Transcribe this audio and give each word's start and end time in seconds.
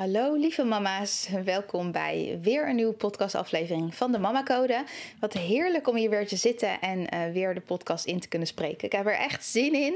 Hallo 0.00 0.34
lieve 0.34 0.64
mama's, 0.64 1.28
welkom 1.44 1.92
bij 1.92 2.38
weer 2.42 2.68
een 2.68 2.74
nieuwe 2.74 2.92
podcastaflevering 2.92 3.94
van 3.94 4.12
de 4.12 4.18
Mama 4.18 4.42
Code. 4.42 4.84
Wat 5.18 5.32
heerlijk 5.32 5.88
om 5.88 5.96
hier 5.96 6.10
weer 6.10 6.26
te 6.26 6.36
zitten 6.36 6.80
en 6.80 6.98
uh, 7.14 7.32
weer 7.32 7.54
de 7.54 7.60
podcast 7.60 8.04
in 8.04 8.20
te 8.20 8.28
kunnen 8.28 8.48
spreken. 8.48 8.86
Ik 8.86 8.92
heb 8.92 9.06
er 9.06 9.18
echt 9.18 9.44
zin 9.44 9.74
in. 9.74 9.94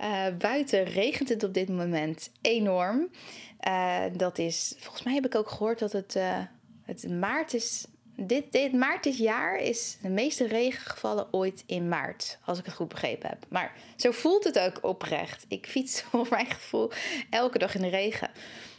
Uh, 0.00 0.26
buiten 0.38 0.84
regent 0.84 1.28
het 1.28 1.44
op 1.44 1.54
dit 1.54 1.68
moment 1.68 2.30
enorm. 2.40 3.08
Uh, 3.68 4.02
dat 4.16 4.38
is, 4.38 4.74
volgens 4.78 5.02
mij 5.02 5.14
heb 5.14 5.26
ik 5.26 5.34
ook 5.34 5.48
gehoord 5.48 5.78
dat 5.78 5.92
het, 5.92 6.18
het 6.82 7.10
maart 7.10 7.54
is. 7.54 7.86
Dit, 8.16 8.52
dit 8.52 8.72
maart 8.72 9.04
dit 9.04 9.16
jaar 9.16 9.56
is 9.56 9.98
de 10.02 10.08
meeste 10.08 10.46
regen 10.46 10.90
gevallen 10.90 11.28
ooit 11.30 11.62
in 11.66 11.88
maart, 11.88 12.38
als 12.44 12.58
ik 12.58 12.64
het 12.64 12.74
goed 12.74 12.88
begrepen 12.88 13.28
heb. 13.28 13.46
Maar 13.48 13.72
zo 13.96 14.10
voelt 14.10 14.44
het 14.44 14.58
ook 14.58 14.78
oprecht. 14.82 15.44
Ik 15.48 15.66
fiets 15.66 16.02
voor 16.10 16.26
mijn 16.30 16.46
gevoel 16.46 16.90
elke 17.30 17.58
dag 17.58 17.74
in 17.74 17.82
de 17.82 17.88
regen. 17.88 18.30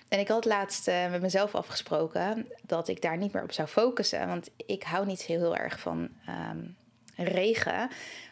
En 0.10 0.20
ik 0.20 0.28
had 0.28 0.46
laatst 0.46 0.88
uh, 0.88 1.12
met 1.12 1.22
mezelf 1.22 1.56
afgesproken 1.56 2.48
dat 2.62 2.88
ik 2.88 3.02
daar 3.02 3.18
niet 3.18 3.34
meer 3.34 3.44
op 3.44 3.52
zou 3.52 3.68
focussen. 3.68 4.28
Want 4.28 4.50
ik 4.66 4.84
hou 4.84 5.06
niet 5.06 5.22
heel, 5.22 5.40
heel 5.40 5.56
erg 5.56 5.80
van 5.80 6.10
um, 6.30 6.76
regen. 7.16 7.90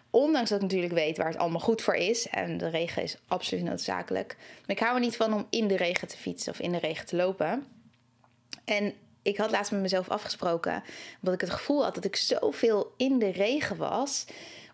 Ondanks 0.10 0.50
dat 0.50 0.58
ik 0.58 0.64
natuurlijk 0.64 0.94
weet 0.94 1.18
waar 1.18 1.28
het 1.28 1.38
allemaal 1.38 1.60
goed 1.60 1.82
voor 1.82 1.96
is. 1.96 2.28
En 2.28 2.58
de 2.58 2.68
regen 2.68 3.04
is 3.04 3.18
absoluut 3.28 3.64
noodzakelijk. 3.64 4.36
Maar 4.38 4.76
ik 4.76 4.80
hou 4.80 4.94
er 4.94 5.00
niet 5.00 5.16
van 5.16 5.34
om 5.34 5.48
in 5.50 5.68
de 5.68 5.78
regen 5.78 6.08
te 6.08 6.18
fietsen 6.18 6.52
of 6.52 6.60
in 6.60 6.72
de 6.72 6.80
regen 6.80 7.06
te 7.06 7.16
lopen. 7.16 7.66
En 8.66 8.94
ik 9.22 9.38
had 9.38 9.52
laatst 9.52 9.72
met 9.72 9.82
mezelf 9.82 10.10
afgesproken, 10.10 10.84
omdat 11.20 11.34
ik 11.34 11.42
het 11.42 11.50
gevoel 11.50 11.84
had 11.84 11.96
dat 11.96 12.06
ik 12.06 12.16
zoveel 12.16 12.94
in 12.98 13.20
de 13.20 13.32
regen 13.32 13.78
was 13.78 14.26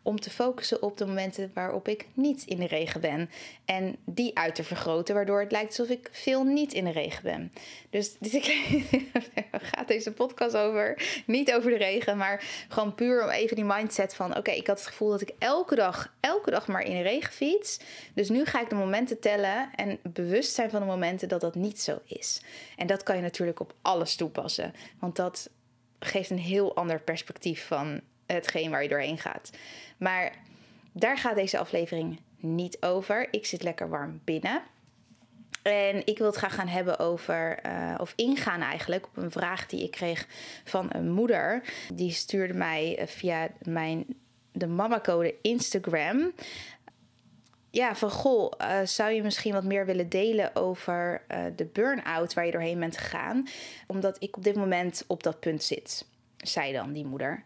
om 0.03 0.19
te 0.19 0.29
focussen 0.29 0.81
op 0.81 0.97
de 0.97 1.05
momenten 1.05 1.51
waarop 1.53 1.87
ik 1.87 2.07
niet 2.13 2.43
in 2.45 2.57
de 2.59 2.67
regen 2.67 3.01
ben. 3.01 3.29
En 3.65 3.95
die 4.05 4.37
uit 4.37 4.55
te 4.55 4.63
vergroten, 4.63 5.15
waardoor 5.15 5.39
het 5.39 5.51
lijkt 5.51 5.79
alsof 5.79 5.97
ik 5.97 6.09
veel 6.11 6.43
niet 6.43 6.73
in 6.73 6.83
de 6.83 6.91
regen 6.91 7.23
ben. 7.23 7.51
Dus 7.89 8.15
dit 8.19 8.51
gaat 9.51 9.87
deze 9.87 10.11
podcast 10.11 10.57
over. 10.57 11.21
Niet 11.25 11.53
over 11.53 11.71
de 11.71 11.77
regen, 11.77 12.17
maar 12.17 12.43
gewoon 12.67 12.95
puur 12.95 13.23
om 13.23 13.29
even 13.29 13.55
die 13.55 13.65
mindset 13.65 14.15
van: 14.15 14.37
oké, 14.37 14.51
ik 14.51 14.67
had 14.67 14.79
het 14.79 14.87
gevoel 14.87 15.09
dat 15.09 15.21
ik 15.21 15.31
elke 15.39 15.75
dag, 15.75 16.13
elke 16.19 16.51
dag 16.51 16.67
maar 16.67 16.83
in 16.83 16.95
de 16.95 17.01
regen 17.01 17.33
fiets. 17.33 17.79
Dus 18.13 18.29
nu 18.29 18.45
ga 18.45 18.61
ik 18.61 18.69
de 18.69 18.75
momenten 18.75 19.19
tellen 19.19 19.69
en 19.75 19.99
bewust 20.03 20.53
zijn 20.53 20.69
van 20.69 20.79
de 20.79 20.85
momenten 20.85 21.27
dat 21.27 21.41
dat 21.41 21.55
niet 21.55 21.81
zo 21.81 21.99
is. 22.05 22.41
En 22.77 22.87
dat 22.87 23.03
kan 23.03 23.15
je 23.15 23.21
natuurlijk 23.21 23.59
op 23.59 23.73
alles 23.81 24.15
toepassen, 24.15 24.73
want 24.99 25.15
dat 25.15 25.49
geeft 25.99 26.29
een 26.29 26.39
heel 26.39 26.75
ander 26.75 27.01
perspectief 27.01 27.67
van 27.67 28.01
hetgeen 28.25 28.71
waar 28.71 28.83
je 28.83 28.89
doorheen 28.89 29.17
gaat. 29.17 29.49
Maar 30.01 30.31
daar 30.91 31.17
gaat 31.17 31.35
deze 31.35 31.57
aflevering 31.57 32.19
niet 32.37 32.81
over. 32.81 33.27
Ik 33.31 33.45
zit 33.45 33.63
lekker 33.63 33.89
warm 33.89 34.21
binnen. 34.23 34.61
En 35.61 36.05
ik 36.05 36.17
wil 36.17 36.27
het 36.27 36.35
graag 36.35 36.55
gaan 36.55 36.67
hebben 36.67 36.99
over, 36.99 37.59
uh, 37.65 37.95
of 37.97 38.13
ingaan 38.15 38.61
eigenlijk, 38.61 39.05
op 39.05 39.17
een 39.17 39.31
vraag 39.31 39.65
die 39.65 39.83
ik 39.83 39.91
kreeg 39.91 40.27
van 40.63 40.89
een 40.91 41.11
moeder. 41.11 41.63
Die 41.93 42.11
stuurde 42.11 42.53
mij 42.53 42.97
eh, 42.97 43.07
via 43.07 43.49
mijn, 43.61 44.05
de 44.51 44.67
mama-code 44.67 45.35
Instagram. 45.41 46.31
Ja, 47.69 47.95
van 47.95 48.11
goh, 48.11 48.51
uh, 48.61 48.79
zou 48.83 49.11
je 49.11 49.23
misschien 49.23 49.53
wat 49.53 49.63
meer 49.63 49.85
willen 49.85 50.09
delen 50.09 50.55
over 50.55 51.21
de 51.55 51.65
burn-out 51.65 52.33
waar 52.33 52.45
je 52.45 52.51
doorheen 52.51 52.79
bent 52.79 52.97
gegaan? 52.97 53.47
Omdat 53.87 54.23
ik 54.23 54.37
op 54.37 54.43
dit 54.43 54.55
moment 54.55 55.03
op 55.07 55.23
dat 55.23 55.39
punt 55.39 55.63
zit, 55.63 56.05
zei 56.37 56.73
dan 56.73 56.93
die 56.93 57.05
moeder. 57.05 57.43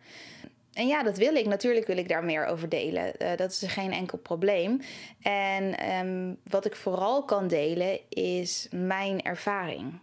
En 0.76 0.88
ja, 0.88 1.04
dat 1.04 1.18
wil 1.18 1.36
ik. 1.36 1.46
Natuurlijk 1.46 1.88
wil 1.88 1.98
ik 1.98 2.08
daar 2.08 2.24
meer 2.24 2.46
over 2.46 2.70
delen. 2.70 3.14
Uh, 3.20 3.36
dat 3.36 3.52
is 3.52 3.64
geen 3.68 3.92
enkel 3.92 4.18
probleem. 4.18 4.82
En 5.22 5.90
um, 6.06 6.38
wat 6.44 6.66
ik 6.66 6.76
vooral 6.76 7.24
kan 7.24 7.48
delen 7.48 8.00
is 8.10 8.68
mijn 8.72 9.22
ervaring. 9.22 10.00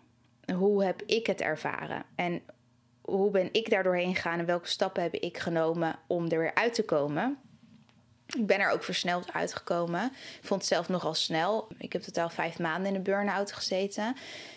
Hoe 0.54 0.84
heb 0.84 1.02
ik 1.02 1.26
het 1.26 1.40
ervaren? 1.40 2.04
En 2.14 2.42
hoe 3.00 3.30
ben 3.30 3.48
ik 3.52 3.70
daar 3.70 3.82
doorheen 3.82 4.14
gegaan 4.14 4.38
en 4.38 4.46
welke 4.46 4.68
stappen 4.68 5.02
heb 5.02 5.14
ik 5.14 5.38
genomen 5.38 5.98
om 6.06 6.28
er 6.28 6.38
weer 6.38 6.54
uit 6.54 6.74
te 6.74 6.84
komen? 6.84 7.38
Ik 8.38 8.46
ben 8.46 8.60
er 8.60 8.70
ook 8.70 8.84
versneld 8.84 9.32
uitgekomen. 9.32 10.04
Ik 10.40 10.46
vond 10.46 10.60
het 10.60 10.70
zelf 10.70 10.88
nogal 10.88 11.14
snel. 11.14 11.68
Ik 11.78 11.92
heb 11.92 12.02
totaal 12.02 12.30
vijf 12.30 12.58
maanden 12.58 12.90
in 12.90 12.94
een 12.94 13.02
burn-out 13.02 13.52
gezeten. 13.52 14.16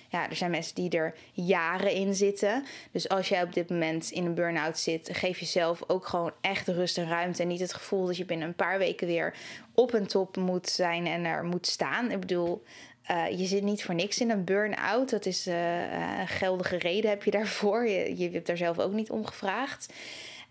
Ja, 0.10 0.30
er 0.30 0.36
zijn 0.36 0.52
mensen 0.52 0.76
die 0.76 0.90
er 0.90 1.14
jaren 1.34 1.92
in 1.92 2.16
zitten. 2.16 2.66
Dus 2.92 3.10
als 3.10 3.30
jij 3.30 3.44
op 3.44 3.54
dit 3.54 3.70
moment 3.70 4.12
in 4.12 4.26
een 4.26 4.34
burn-out 4.34 4.80
zit, 4.80 5.10
geef 5.12 5.40
jezelf 5.40 5.84
ook 5.88 6.08
gewoon 6.08 6.32
echt 6.42 6.68
rust 6.68 6.98
en 6.98 7.10
ruimte. 7.10 7.42
En 7.42 7.48
niet 7.48 7.60
het 7.60 7.74
gevoel 7.74 8.06
dat 8.06 8.18
je 8.18 8.26
binnen 8.26 8.48
een 8.48 8.56
paar 8.56 8.78
weken 8.78 9.08
weer 9.08 9.34
op 9.74 9.94
een 9.94 10.08
top 10.08 10.38
moet 10.38 10.70
zijn 10.70 11.08
en 11.08 11.26
er 11.26 11.44
moet 11.44 11.68
staan. 11.68 12.12
Ik 12.12 12.20
bedoel, 12.20 12.64
uh, 13.12 13.40
je 13.40 13.46
zit 13.46 13.64
niet 13.64 13.84
voor 13.84 13.96
niks 13.96 14.20
in 14.20 14.30
een 14.30 14.44
burn-out. 14.44 15.10
Dat 15.10 15.26
is 15.26 15.48
uh, 15.48 16.20
een 16.20 16.28
geldige 16.28 16.78
reden 16.78 17.10
heb 17.10 17.24
je 17.24 17.32
daarvoor. 17.32 17.88
Je, 17.88 18.18
je 18.18 18.30
hebt 18.30 18.48
daar 18.48 18.58
zelf 18.58 18.80
ook 18.80 18.94
niet 18.94 19.10
om 19.10 19.26
gevraagd. 19.26 19.94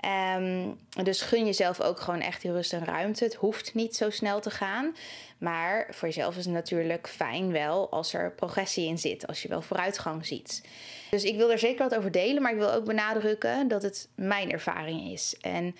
Um, 0.05 0.79
dus 1.05 1.21
gun 1.21 1.47
jezelf 1.47 1.81
ook 1.81 2.01
gewoon 2.01 2.21
echt 2.21 2.43
die 2.43 2.53
rust 2.53 2.73
en 2.73 2.85
ruimte. 2.85 3.25
Het 3.25 3.35
hoeft 3.35 3.75
niet 3.75 3.97
zo 3.97 4.11
snel 4.11 4.41
te 4.41 4.51
gaan. 4.51 4.97
Maar 5.39 5.87
voor 5.91 6.09
jezelf 6.09 6.37
is 6.37 6.45
het 6.45 6.55
natuurlijk 6.55 7.09
fijn 7.09 7.53
wel 7.53 7.91
als 7.91 8.15
er 8.15 8.33
progressie 8.33 8.87
in 8.87 8.99
zit. 8.99 9.27
Als 9.27 9.43
je 9.43 9.49
wel 9.49 9.63
vooruitgang 9.63 10.27
ziet. 10.27 10.63
Dus 11.11 11.25
ik 11.25 11.37
wil 11.37 11.51
er 11.51 11.59
zeker 11.59 11.89
wat 11.89 11.99
over 11.99 12.11
delen. 12.11 12.43
Maar 12.43 12.53
ik 12.53 12.59
wil 12.59 12.73
ook 12.73 12.85
benadrukken 12.85 13.69
dat 13.69 13.83
het 13.83 14.09
mijn 14.15 14.51
ervaring 14.51 15.13
is. 15.13 15.37
En 15.41 15.77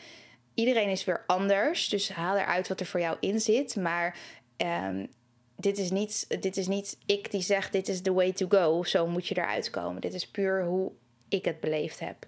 iedereen 0.55 0.89
is 0.89 1.05
weer 1.05 1.25
anders. 1.27 1.89
Dus 1.89 2.13
haal 2.13 2.37
eruit 2.37 2.69
wat 2.69 2.81
er 2.81 2.87
voor 2.87 3.01
jou 3.01 3.17
in 3.21 3.41
zit. 3.41 3.77
Maar 3.77 4.17
um, 4.57 5.09
dit 5.57 5.79
is, 5.79 5.91
niet, 5.91 6.27
dit 6.41 6.57
is 6.57 6.67
niet 6.67 6.99
ik 7.07 7.31
die 7.31 7.43
zegt: 7.43 7.73
dit 7.73 7.89
is 7.89 8.01
the 8.01 8.13
way 8.13 8.33
to 8.33 8.47
go. 8.49 8.83
Zo 8.85 9.07
moet 9.07 9.27
je 9.27 9.37
eruit 9.37 9.71
komen. 9.71 10.01
Dit 10.01 10.15
is 10.15 10.29
puur 10.29 10.65
hoe 10.65 10.93
ik 11.29 11.45
het 11.45 11.61
beleefd 11.61 12.01
heb. 12.01 12.27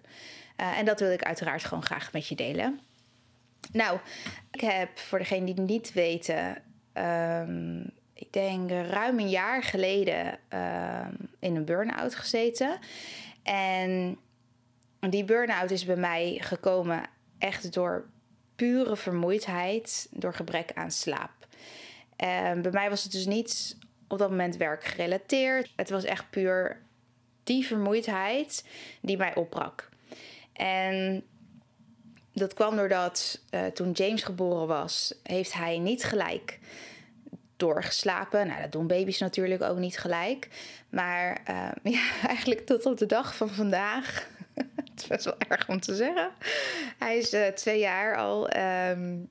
Uh, 0.60 0.78
en 0.78 0.84
dat 0.84 1.00
wil 1.00 1.10
ik 1.10 1.22
uiteraard 1.22 1.64
gewoon 1.64 1.84
graag 1.84 2.12
met 2.12 2.28
je 2.28 2.34
delen. 2.34 2.80
Nou, 3.72 3.98
ik 4.50 4.60
heb 4.60 4.98
voor 4.98 5.18
degenen 5.18 5.44
die 5.44 5.54
het 5.54 5.66
niet 5.66 5.92
weten, 5.92 6.62
um, 6.94 7.90
ik 8.14 8.32
denk 8.32 8.70
ruim 8.70 9.18
een 9.18 9.28
jaar 9.28 9.62
geleden 9.62 10.26
um, 10.26 11.30
in 11.38 11.56
een 11.56 11.64
burn-out 11.64 12.14
gezeten. 12.14 12.78
En 13.42 14.18
die 15.00 15.24
burn-out 15.24 15.70
is 15.70 15.84
bij 15.84 15.96
mij 15.96 16.38
gekomen 16.40 17.02
echt 17.38 17.72
door 17.72 18.06
pure 18.56 18.96
vermoeidheid, 18.96 20.08
door 20.10 20.34
gebrek 20.34 20.70
aan 20.74 20.90
slaap. 20.90 21.46
En 22.16 22.62
bij 22.62 22.72
mij 22.72 22.90
was 22.90 23.02
het 23.02 23.12
dus 23.12 23.26
niet 23.26 23.76
op 24.08 24.18
dat 24.18 24.30
moment 24.30 24.56
werkgerelateerd. 24.56 25.72
Het 25.76 25.90
was 25.90 26.04
echt 26.04 26.30
puur 26.30 26.82
die 27.42 27.66
vermoeidheid 27.66 28.64
die 29.00 29.16
mij 29.16 29.34
opbrak. 29.34 29.88
En 30.56 31.24
dat 32.32 32.54
kwam 32.54 32.76
doordat 32.76 33.40
uh, 33.50 33.66
toen 33.66 33.90
James 33.90 34.22
geboren 34.22 34.66
was, 34.66 35.14
heeft 35.22 35.52
hij 35.52 35.78
niet 35.78 36.04
gelijk 36.04 36.58
doorgeslapen. 37.56 38.46
Nou, 38.46 38.60
dat 38.60 38.72
doen 38.72 38.86
baby's 38.86 39.18
natuurlijk 39.18 39.62
ook 39.62 39.78
niet 39.78 39.98
gelijk. 39.98 40.48
Maar 40.88 41.40
uh, 41.50 41.68
ja, 41.94 42.26
eigenlijk 42.26 42.66
tot 42.66 42.86
op 42.86 42.98
de 42.98 43.06
dag 43.06 43.36
van 43.36 43.48
vandaag. 43.48 44.28
het 44.54 44.92
is 44.96 45.06
best 45.06 45.24
wel 45.24 45.38
erg 45.38 45.68
om 45.68 45.80
te 45.80 45.94
zeggen. 45.94 46.30
Hij 46.98 47.18
is 47.18 47.34
uh, 47.34 47.46
twee 47.46 47.78
jaar 47.78 48.16
al. 48.16 48.56
Um, 48.56 49.30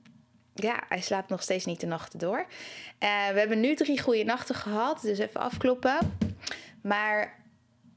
ja, 0.54 0.82
hij 0.88 1.00
slaapt 1.00 1.28
nog 1.28 1.42
steeds 1.42 1.64
niet 1.64 1.80
de 1.80 1.86
nachten 1.86 2.18
door. 2.18 2.46
we 2.98 3.38
hebben 3.38 3.60
nu 3.60 3.74
drie 3.74 4.00
goede 4.00 4.24
nachten 4.24 4.54
gehad, 4.54 5.00
dus 5.00 5.18
even 5.18 5.40
afkloppen. 5.40 5.98
Maar 6.82 7.34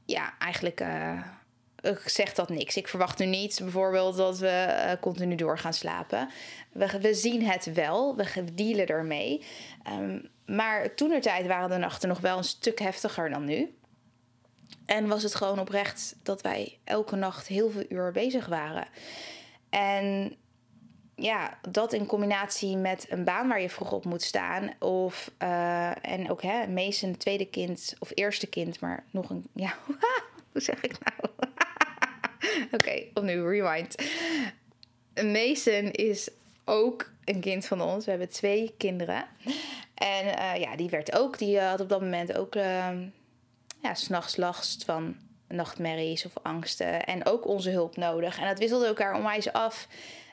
ja, 0.04 0.34
eigenlijk 0.38 0.80
zegt 2.04 2.36
dat 2.36 2.48
niks. 2.48 2.76
Ik 2.76 2.88
verwacht 2.88 3.18
nu 3.18 3.26
niet 3.26 3.58
bijvoorbeeld 3.62 4.16
dat 4.16 4.38
we 4.38 4.66
uh, 4.68 4.92
continu 5.00 5.34
door 5.34 5.58
gaan 5.58 5.74
slapen. 5.74 6.28
We, 6.72 6.98
we, 7.00 7.14
zien 7.14 7.42
het 7.42 7.72
wel, 7.72 8.16
we 8.16 8.54
dealen 8.54 8.86
ermee. 8.86 9.44
Um, 9.88 10.28
maar 10.46 10.94
toen 10.94 11.10
er 11.10 11.20
tijd 11.20 11.46
waren 11.46 11.70
de 11.70 11.76
nachten 11.76 12.08
nog 12.08 12.20
wel 12.20 12.36
een 12.36 12.44
stuk 12.44 12.78
heftiger 12.78 13.30
dan 13.30 13.44
nu. 13.44 13.74
En 14.86 15.08
was 15.08 15.22
het 15.22 15.34
gewoon 15.34 15.58
oprecht 15.58 16.16
dat 16.22 16.42
wij 16.42 16.78
elke 16.84 17.16
nacht 17.16 17.46
heel 17.46 17.70
veel 17.70 17.84
uur 17.88 18.12
bezig 18.12 18.46
waren. 18.46 18.86
En 19.68 20.36
ja, 21.14 21.58
dat 21.68 21.92
in 21.92 22.06
combinatie 22.06 22.76
met 22.76 23.06
een 23.08 23.24
baan 23.24 23.48
waar 23.48 23.60
je 23.60 23.70
vroeg 23.70 23.92
op 23.92 24.04
moet 24.04 24.22
staan. 24.22 24.70
Of, 24.78 25.30
uh, 25.42 26.04
en 26.04 26.30
ook 26.30 26.42
hè, 26.42 26.66
Mason, 26.66 27.16
tweede 27.16 27.46
kind 27.46 27.94
of 27.98 28.10
eerste 28.14 28.46
kind, 28.46 28.80
maar 28.80 29.04
nog 29.10 29.30
een. 29.30 29.44
Ja, 29.52 29.74
hoe 30.52 30.62
zeg 30.62 30.80
ik 30.80 30.98
nou? 31.04 31.29
Oké, 32.76 33.04
opnieuw, 33.14 33.48
rewind. 33.48 33.94
Mason 35.14 35.90
is 35.90 36.30
ook 36.64 37.10
een 37.24 37.40
kind 37.40 37.66
van 37.66 37.80
ons. 37.80 38.04
We 38.04 38.10
hebben 38.10 38.28
twee 38.28 38.74
kinderen. 38.78 39.24
En 39.94 40.24
uh, 40.26 40.60
ja, 40.60 40.76
die 40.76 40.90
werd 40.90 41.18
ook, 41.18 41.38
die 41.38 41.60
had 41.60 41.80
op 41.80 41.88
dat 41.88 42.00
moment 42.00 42.36
ook 42.36 42.54
uh, 42.54 42.88
ja, 43.82 43.94
s'nachts 43.94 44.36
last 44.36 44.84
van 44.84 45.16
nachtmerries 45.48 46.26
of 46.26 46.32
angsten. 46.42 47.04
En 47.04 47.26
ook 47.26 47.46
onze 47.46 47.70
hulp 47.70 47.96
nodig. 47.96 48.38
En 48.38 48.46
dat 48.46 48.58
wisselde 48.58 48.86
elkaar 48.86 49.14
onwijs 49.14 49.52
af. 49.52 49.88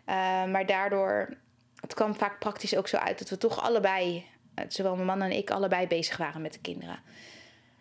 Uh, 0.10 0.16
maar 0.46 0.66
daardoor, 0.66 1.38
het 1.82 1.94
kwam 1.94 2.16
vaak 2.16 2.40
praktisch 2.40 2.76
ook 2.76 2.88
zo 2.88 2.98
uit 2.98 3.20
dat 3.20 3.30
we 3.30 3.38
toch 3.38 3.62
allebei, 3.62 4.26
zowel 4.68 4.96
mijn 4.96 5.08
man 5.08 5.22
en 5.22 5.32
ik, 5.32 5.52
allebei 5.52 5.88
bezig 5.88 6.18
waren 6.18 6.42
met 6.42 6.54
de 6.54 6.60
kinderen. 6.60 7.00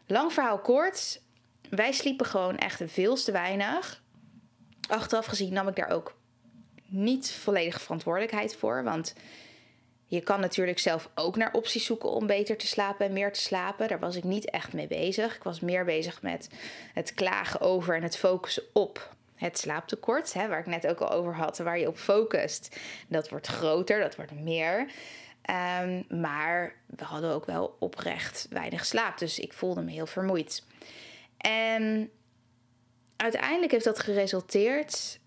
Lang 0.06 0.33
verhaal 0.33 0.59
kort, 0.59 1.21
wij 1.71 1.93
sliepen 1.93 2.27
gewoon 2.27 2.56
echt 2.56 2.83
veel 2.87 3.15
te 3.15 3.33
weinig. 3.33 4.03
Achteraf 4.88 5.27
gezien 5.27 5.53
nam 5.53 5.69
ik 5.69 5.77
daar 5.77 5.91
ook 5.91 6.17
niet 6.87 7.31
volledige 7.31 7.81
verantwoordelijkheid 7.81 8.56
voor. 8.56 8.85
Want 8.85 9.15
je 10.06 10.21
kan 10.21 10.41
natuurlijk 10.41 10.79
zelf 10.79 11.11
ook 11.15 11.37
naar 11.37 11.53
opties 11.53 11.85
zoeken 11.85 12.11
om 12.11 12.27
beter 12.27 12.56
te 12.56 12.67
slapen 12.67 13.06
en 13.06 13.12
meer 13.12 13.33
te 13.33 13.41
slapen. 13.41 13.88
Daar 13.88 13.99
was 13.99 14.17
ik 14.17 14.25
niet 14.25 14.50
echt 14.50 14.73
mee 14.73 14.87
bezig. 14.87 15.37
Ik 15.37 15.43
was 15.43 15.61
meer 15.61 15.85
bezig 15.85 16.23
met 16.23 16.49
het 16.94 17.15
klagen 17.15 17.61
over 17.61 17.97
en 17.97 18.03
het 18.03 18.17
focussen 18.17 18.62
op 18.73 19.15
het 19.35 19.59
slaaptekort, 19.59 20.33
hè, 20.33 20.49
waar 20.49 20.59
ik 20.59 20.67
net 20.67 20.87
ook 20.87 21.00
al 21.00 21.11
over 21.11 21.35
had, 21.35 21.59
waar 21.59 21.79
je 21.79 21.88
op 21.88 21.99
focust. 21.99 22.77
Dat 23.09 23.29
wordt 23.29 23.47
groter, 23.47 24.00
dat 24.00 24.17
wordt 24.17 24.33
meer. 24.33 24.91
Um, 25.81 26.21
maar 26.21 26.75
we 26.87 27.05
hadden 27.05 27.31
ook 27.31 27.47
wel 27.47 27.77
oprecht 27.79 28.47
weinig 28.50 28.87
slaap, 28.87 29.19
dus 29.19 29.38
ik 29.38 29.53
voelde 29.53 29.83
me 29.83 29.91
heel 29.91 30.06
vermoeid. 30.06 30.65
En 31.37 32.11
uiteindelijk 33.17 33.73
heeft 33.73 33.85
dat 33.85 33.99
geresulteerd 33.99 35.19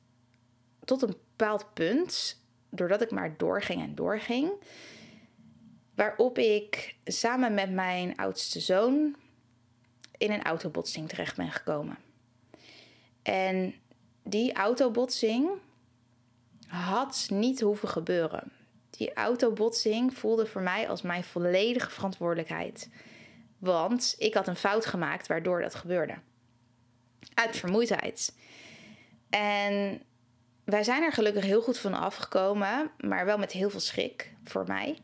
tot 0.85 1.01
een 1.01 1.07
bepaald 1.07 1.73
punt, 1.73 2.41
doordat 2.69 3.01
ik 3.01 3.11
maar 3.11 3.37
doorging 3.37 3.81
en 3.81 3.95
doorging, 3.95 4.51
waarop 5.95 6.37
ik 6.37 6.95
samen 7.05 7.53
met 7.53 7.71
mijn 7.71 8.17
oudste 8.17 8.59
zoon 8.59 9.15
in 10.17 10.31
een 10.31 10.43
autobotsing 10.43 11.09
terecht 11.09 11.35
ben 11.35 11.51
gekomen. 11.51 11.97
En 13.21 13.73
die 14.23 14.53
autobotsing 14.53 15.49
had 16.67 17.27
niet 17.31 17.61
hoeven 17.61 17.89
gebeuren. 17.89 18.51
Die 18.89 19.13
autobotsing 19.13 20.13
voelde 20.17 20.45
voor 20.45 20.61
mij 20.61 20.89
als 20.89 21.01
mijn 21.01 21.23
volledige 21.23 21.89
verantwoordelijkheid. 21.89 22.89
Want 23.57 24.15
ik 24.17 24.33
had 24.33 24.47
een 24.47 24.55
fout 24.55 24.85
gemaakt 24.85 25.27
waardoor 25.27 25.61
dat 25.61 25.75
gebeurde. 25.75 26.15
Uit 27.33 27.55
vermoeidheid. 27.55 28.33
En 29.29 30.01
wij 30.63 30.83
zijn 30.83 31.03
er 31.03 31.13
gelukkig 31.13 31.43
heel 31.43 31.61
goed 31.61 31.79
van 31.79 31.93
afgekomen, 31.93 32.91
maar 32.97 33.25
wel 33.25 33.37
met 33.37 33.51
heel 33.51 33.69
veel 33.69 33.79
schrik 33.79 34.33
voor 34.43 34.63
mij. 34.67 34.97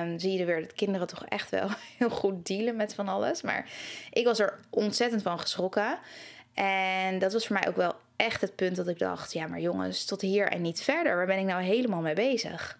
Um, 0.00 0.18
zie 0.18 0.32
je 0.32 0.38
er 0.38 0.46
weer 0.46 0.60
dat 0.60 0.72
kinderen 0.72 1.06
toch 1.06 1.24
echt 1.24 1.50
wel 1.50 1.68
heel 1.98 2.10
goed 2.10 2.46
dealen 2.46 2.76
met 2.76 2.94
van 2.94 3.08
alles. 3.08 3.42
Maar 3.42 3.70
ik 4.10 4.24
was 4.24 4.38
er 4.38 4.60
ontzettend 4.70 5.22
van 5.22 5.40
geschrokken. 5.40 5.98
En 6.54 7.18
dat 7.18 7.32
was 7.32 7.46
voor 7.46 7.58
mij 7.58 7.68
ook 7.68 7.76
wel 7.76 7.94
echt 8.16 8.40
het 8.40 8.56
punt 8.56 8.76
dat 8.76 8.88
ik 8.88 8.98
dacht: 8.98 9.32
ja, 9.32 9.46
maar 9.46 9.60
jongens, 9.60 10.04
tot 10.04 10.20
hier 10.20 10.48
en 10.48 10.62
niet 10.62 10.82
verder. 10.82 11.16
Waar 11.16 11.26
ben 11.26 11.38
ik 11.38 11.44
nou 11.44 11.62
helemaal 11.62 12.00
mee 12.00 12.14
bezig? 12.14 12.78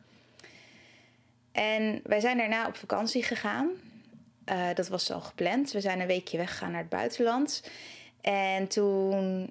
En 1.52 2.00
wij 2.04 2.20
zijn 2.20 2.38
daarna 2.38 2.66
op 2.66 2.76
vakantie 2.76 3.22
gegaan. 3.22 3.68
Uh, 4.52 4.66
dat 4.74 4.88
was 4.88 5.10
al 5.10 5.20
gepland. 5.20 5.72
We 5.72 5.80
zijn 5.80 6.00
een 6.00 6.06
weekje 6.06 6.36
weggegaan 6.36 6.70
naar 6.70 6.80
het 6.80 6.88
buitenland. 6.88 7.62
En 8.32 8.68
toen 8.68 9.50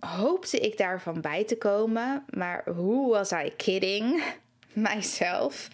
hoopte 0.00 0.58
ik 0.58 0.78
daarvan 0.78 1.20
bij 1.20 1.44
te 1.44 1.58
komen. 1.58 2.24
Maar 2.28 2.68
hoe 2.68 3.10
was 3.10 3.32
I 3.32 3.52
kidding 3.56 4.22
myself? 4.72 5.68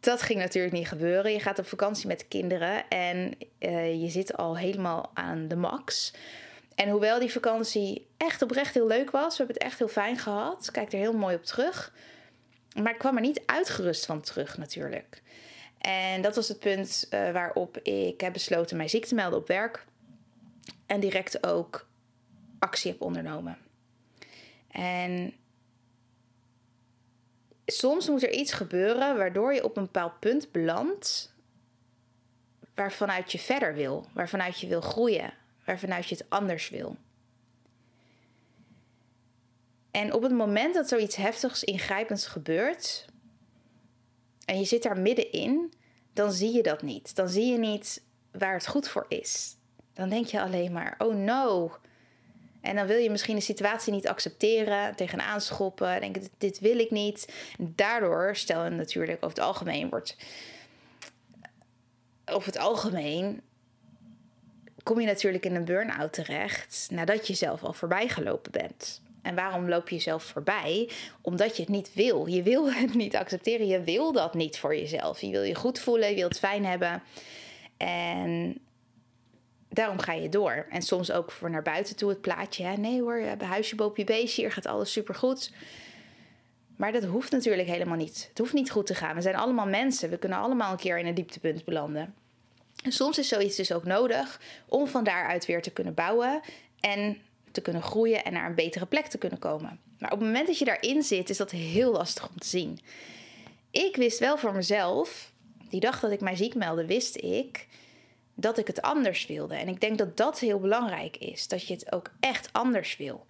Dat 0.00 0.22
ging 0.22 0.38
natuurlijk 0.38 0.74
niet 0.74 0.88
gebeuren. 0.88 1.32
Je 1.32 1.40
gaat 1.40 1.58
op 1.58 1.66
vakantie 1.66 2.06
met 2.06 2.28
kinderen 2.28 2.88
en 2.88 3.34
uh, 3.58 4.02
je 4.02 4.08
zit 4.08 4.36
al 4.36 4.58
helemaal 4.58 5.10
aan 5.14 5.48
de 5.48 5.56
max. 5.56 6.12
En 6.74 6.88
hoewel 6.88 7.18
die 7.18 7.32
vakantie 7.32 8.06
echt 8.16 8.42
oprecht 8.42 8.74
heel 8.74 8.86
leuk 8.86 9.10
was, 9.10 9.30
we 9.30 9.36
hebben 9.36 9.54
het 9.54 9.64
echt 9.64 9.78
heel 9.78 9.88
fijn 9.88 10.18
gehad. 10.18 10.70
Kijk 10.70 10.92
er 10.92 10.98
heel 10.98 11.12
mooi 11.12 11.36
op 11.36 11.44
terug. 11.44 11.92
Maar 12.82 12.92
ik 12.92 12.98
kwam 12.98 13.14
er 13.14 13.22
niet 13.22 13.42
uitgerust 13.46 14.06
van 14.06 14.20
terug 14.20 14.58
natuurlijk. 14.58 15.22
En 15.78 16.22
dat 16.22 16.36
was 16.36 16.48
het 16.48 16.58
punt 16.58 17.08
uh, 17.10 17.30
waarop 17.30 17.78
ik 17.78 18.20
heb 18.20 18.32
besloten 18.32 18.76
mij 18.76 18.88
ziek 18.88 19.04
te 19.04 19.14
melden 19.14 19.38
op 19.38 19.46
werk. 19.46 19.84
En 20.86 21.00
direct 21.00 21.46
ook 21.46 21.88
actie 22.58 22.90
heb 22.90 23.00
ondernomen. 23.00 23.58
En 24.68 25.34
soms 27.66 28.08
moet 28.08 28.22
er 28.22 28.32
iets 28.32 28.52
gebeuren 28.52 29.16
waardoor 29.16 29.54
je 29.54 29.64
op 29.64 29.76
een 29.76 29.82
bepaald 29.82 30.20
punt 30.20 30.52
belandt 30.52 31.34
waarvanuit 32.74 33.32
je 33.32 33.38
verder 33.38 33.74
wil, 33.74 34.06
waarvanuit 34.12 34.60
je 34.60 34.66
wil 34.66 34.80
groeien, 34.80 35.32
waarvanuit 35.64 36.08
je 36.08 36.14
het 36.14 36.30
anders 36.30 36.68
wil. 36.68 36.96
En 39.90 40.12
op 40.12 40.22
het 40.22 40.32
moment 40.32 40.74
dat 40.74 40.88
zoiets 40.88 41.16
heftigs, 41.16 41.64
ingrijpends 41.64 42.26
gebeurt 42.26 43.06
en 44.44 44.58
je 44.58 44.64
zit 44.64 44.82
daar 44.82 44.98
middenin, 44.98 45.72
dan 46.12 46.32
zie 46.32 46.52
je 46.52 46.62
dat 46.62 46.82
niet. 46.82 47.16
Dan 47.16 47.28
zie 47.28 47.52
je 47.52 47.58
niet 47.58 48.02
waar 48.32 48.54
het 48.54 48.66
goed 48.66 48.88
voor 48.88 49.06
is. 49.08 49.56
Dan 50.00 50.08
denk 50.08 50.26
je 50.26 50.40
alleen 50.40 50.72
maar: 50.72 50.94
oh 50.98 51.14
no, 51.14 51.72
en 52.60 52.76
dan 52.76 52.86
wil 52.86 52.96
je 52.96 53.10
misschien 53.10 53.36
de 53.36 53.42
situatie 53.42 53.92
niet 53.92 54.08
accepteren, 54.08 54.96
tegenaan 54.96 55.40
schoppen, 55.40 56.00
denken 56.00 56.28
dit 56.38 56.58
wil 56.58 56.78
ik 56.78 56.90
niet. 56.90 57.32
daardoor, 57.58 58.36
stel 58.36 58.64
je 58.64 58.70
natuurlijk 58.70 59.24
over 59.24 59.36
het 59.36 59.46
algemeen 59.46 59.88
wordt, 59.88 60.16
over 62.24 62.46
het 62.46 62.58
algemeen 62.58 63.40
kom 64.82 65.00
je 65.00 65.06
natuurlijk 65.06 65.44
in 65.44 65.54
een 65.54 65.64
burn-out 65.64 66.12
terecht 66.12 66.88
nadat 66.90 67.26
je 67.26 67.34
zelf 67.34 67.62
al 67.62 67.72
voorbij 67.72 68.08
gelopen 68.08 68.52
bent. 68.52 69.02
En 69.22 69.34
waarom 69.34 69.68
loop 69.68 69.88
je 69.88 69.94
jezelf 69.94 70.22
voorbij? 70.22 70.90
Omdat 71.20 71.56
je 71.56 71.62
het 71.62 71.70
niet 71.70 71.94
wil. 71.94 72.26
Je 72.26 72.42
wil 72.42 72.72
het 72.72 72.94
niet 72.94 73.16
accepteren. 73.16 73.66
Je 73.66 73.80
wil 73.80 74.12
dat 74.12 74.34
niet 74.34 74.58
voor 74.58 74.76
jezelf. 74.76 75.20
Je 75.20 75.30
wil 75.30 75.42
je 75.42 75.54
goed 75.54 75.78
voelen, 75.78 76.08
je 76.08 76.14
wil 76.14 76.28
het 76.28 76.38
fijn 76.38 76.64
hebben. 76.64 77.02
En 77.76 78.60
daarom 79.70 79.98
ga 79.98 80.12
je 80.12 80.28
door. 80.28 80.66
En 80.70 80.82
soms 80.82 81.10
ook 81.10 81.30
voor 81.30 81.50
naar 81.50 81.62
buiten 81.62 81.96
toe 81.96 82.08
het 82.08 82.20
plaatje. 82.20 82.64
Hè? 82.64 82.76
Nee 82.76 83.00
hoor, 83.00 83.16
hebben 83.16 83.46
huisje, 83.46 83.74
boompje, 83.74 84.04
beestje. 84.04 84.42
Hier 84.42 84.52
gaat 84.52 84.66
alles 84.66 84.92
supergoed. 84.92 85.52
Maar 86.76 86.92
dat 86.92 87.04
hoeft 87.04 87.32
natuurlijk 87.32 87.68
helemaal 87.68 87.96
niet. 87.96 88.26
Het 88.28 88.38
hoeft 88.38 88.52
niet 88.52 88.70
goed 88.70 88.86
te 88.86 88.94
gaan. 88.94 89.14
We 89.14 89.20
zijn 89.20 89.36
allemaal 89.36 89.66
mensen. 89.66 90.10
We 90.10 90.18
kunnen 90.18 90.38
allemaal 90.38 90.72
een 90.72 90.78
keer 90.78 90.98
in 90.98 91.06
een 91.06 91.14
dieptepunt 91.14 91.64
belanden. 91.64 92.14
En 92.84 92.92
soms 92.92 93.18
is 93.18 93.28
zoiets 93.28 93.56
dus 93.56 93.72
ook 93.72 93.84
nodig 93.84 94.40
om 94.68 94.86
van 94.86 95.04
daaruit 95.04 95.46
weer 95.46 95.62
te 95.62 95.70
kunnen 95.70 95.94
bouwen 95.94 96.40
en 96.80 97.18
te 97.50 97.60
kunnen 97.60 97.82
groeien 97.82 98.24
en 98.24 98.32
naar 98.32 98.46
een 98.46 98.54
betere 98.54 98.86
plek 98.86 99.06
te 99.06 99.18
kunnen 99.18 99.38
komen. 99.38 99.80
Maar 99.98 100.12
op 100.12 100.18
het 100.18 100.26
moment 100.26 100.46
dat 100.46 100.58
je 100.58 100.64
daarin 100.64 101.02
zit, 101.02 101.30
is 101.30 101.36
dat 101.36 101.50
heel 101.50 101.92
lastig 101.92 102.28
om 102.28 102.38
te 102.38 102.46
zien. 102.46 102.78
Ik 103.70 103.96
wist 103.96 104.18
wel 104.18 104.38
voor 104.38 104.54
mezelf, 104.54 105.32
die 105.68 105.80
dag 105.80 106.00
dat 106.00 106.10
ik 106.10 106.20
mij 106.20 106.36
ziek 106.36 106.54
meldde, 106.54 106.86
wist 106.86 107.16
ik 107.16 107.66
dat 108.40 108.58
ik 108.58 108.66
het 108.66 108.82
anders 108.82 109.26
wilde. 109.26 109.54
En 109.54 109.68
ik 109.68 109.80
denk 109.80 109.98
dat 109.98 110.16
dat 110.16 110.38
heel 110.38 110.60
belangrijk 110.60 111.16
is. 111.16 111.48
Dat 111.48 111.66
je 111.66 111.74
het 111.74 111.92
ook 111.92 112.10
echt 112.20 112.48
anders 112.52 112.96
wil. 112.96 113.26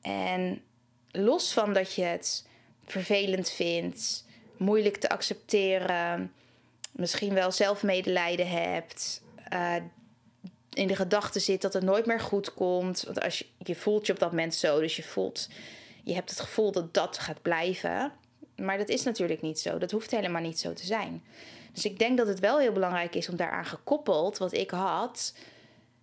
En 0.00 0.62
los 1.10 1.52
van 1.52 1.72
dat 1.72 1.94
je 1.94 2.02
het 2.02 2.46
vervelend 2.84 3.50
vindt, 3.50 4.24
moeilijk 4.56 4.96
te 4.96 5.08
accepteren, 5.08 6.32
misschien 6.92 7.34
wel 7.34 7.52
zelfmedelijden 7.52 8.48
hebt, 8.48 9.22
uh, 9.52 9.74
in 10.72 10.86
de 10.86 10.96
gedachte 10.96 11.40
zit 11.40 11.62
dat 11.62 11.72
het 11.72 11.82
nooit 11.82 12.06
meer 12.06 12.20
goed 12.20 12.54
komt. 12.54 13.02
Want 13.02 13.20
als 13.20 13.38
je, 13.38 13.46
je 13.58 13.74
voelt 13.74 14.06
je 14.06 14.12
op 14.12 14.18
dat 14.18 14.30
moment 14.30 14.54
zo, 14.54 14.80
dus 14.80 14.96
je 14.96 15.02
voelt, 15.02 15.48
je 16.04 16.14
hebt 16.14 16.30
het 16.30 16.40
gevoel 16.40 16.72
dat 16.72 16.94
dat 16.94 17.18
gaat 17.18 17.42
blijven. 17.42 18.12
Maar 18.56 18.78
dat 18.78 18.88
is 18.88 19.02
natuurlijk 19.02 19.42
niet 19.42 19.58
zo. 19.58 19.78
Dat 19.78 19.90
hoeft 19.90 20.10
helemaal 20.10 20.42
niet 20.42 20.58
zo 20.58 20.72
te 20.72 20.86
zijn. 20.86 21.22
Dus 21.76 21.84
ik 21.84 21.98
denk 21.98 22.16
dat 22.16 22.26
het 22.26 22.40
wel 22.40 22.58
heel 22.58 22.72
belangrijk 22.72 23.14
is 23.14 23.28
om 23.28 23.36
daaraan 23.36 23.64
gekoppeld, 23.64 24.38
wat 24.38 24.52
ik 24.52 24.70
had, 24.70 25.34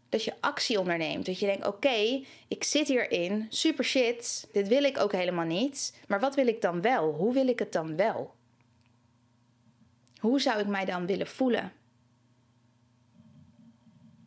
dat 0.10 0.24
je 0.24 0.34
actie 0.39 0.80
onderneemt. 0.80 1.25
Dat 1.25 1.39
je 1.39 1.46
denkt: 1.46 1.65
oké, 1.65 2.24
ik 2.48 2.63
zit 2.63 2.88
hierin, 2.88 3.46
super 3.50 3.84
shit, 3.84 4.48
dit 4.51 4.68
wil 4.68 4.84
ik 4.84 4.98
ook 4.98 5.12
helemaal 5.12 5.46
niet. 5.46 5.98
Maar 6.08 6.20
wat 6.20 6.36
wil 6.36 6.48
ik 6.48 6.62
dan 6.62 6.82
wel? 6.82 7.12
Hoe 7.12 7.34
wil 7.34 7.48
ik 7.48 7.60
het 7.60 7.72
dan 7.72 7.96
wel? 7.96 8.34
Hoe 10.20 10.42
zou 10.42 10.60
ik 10.60 10.68
mij 10.68 10.86
dan 10.86 11.06
willen 11.06 11.27
voelen? 11.27 11.72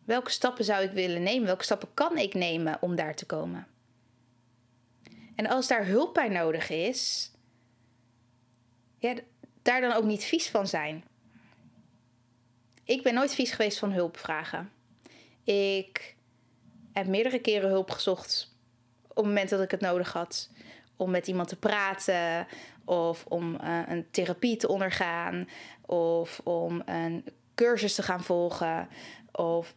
Welke 0.05 0.31
stappen 0.31 0.65
zou 0.65 0.83
ik 0.83 0.91
willen 0.91 1.23
nemen? 1.23 1.47
Welke 1.47 1.65
stappen 1.65 1.88
kan 1.95 2.19
ik 2.19 2.35
nemen 2.35 2.79
om 2.81 2.97
daar 2.97 3.15
te 3.15 3.26
komen? 3.26 3.67
En 5.37 5.47
als 5.47 5.67
daar 5.67 5.87
hulp 5.87 6.15
bij 6.15 6.29
nodig 6.29 6.71
is, 6.71 7.31
ja, 8.99 9.15
daar 9.62 9.81
dan 9.81 9.93
ook 9.93 10.05
niet 10.05 10.25
vies 10.25 10.49
van 10.50 10.67
zijn. 10.67 11.05
Ik 12.87 13.02
ben 13.02 13.14
nooit 13.14 13.35
vies 13.35 13.50
geweest 13.50 13.78
van 13.78 13.93
hulp 13.93 14.16
vragen. 14.16 14.73
Ik 15.45 16.16
heb 16.93 17.07
meerdere 17.07 17.40
keren 17.40 17.69
hulp 17.69 17.90
gezocht 17.90 18.55
op 19.02 19.16
het 19.16 19.25
moment 19.25 19.49
dat 19.49 19.61
ik 19.61 19.71
het 19.71 19.81
nodig 19.81 20.12
had. 20.12 20.50
Om 20.97 21.11
met 21.11 21.26
iemand 21.26 21.49
te 21.49 21.57
praten, 21.57 22.47
of 22.85 23.25
om 23.28 23.55
uh, 23.55 23.83
een 23.87 24.11
therapie 24.11 24.57
te 24.57 24.69
ondergaan, 24.69 25.49
of 25.87 26.40
om 26.45 26.83
een 26.85 27.25
cursus 27.55 27.95
te 27.95 28.02
gaan 28.02 28.23
volgen, 28.23 28.88
of 29.33 29.75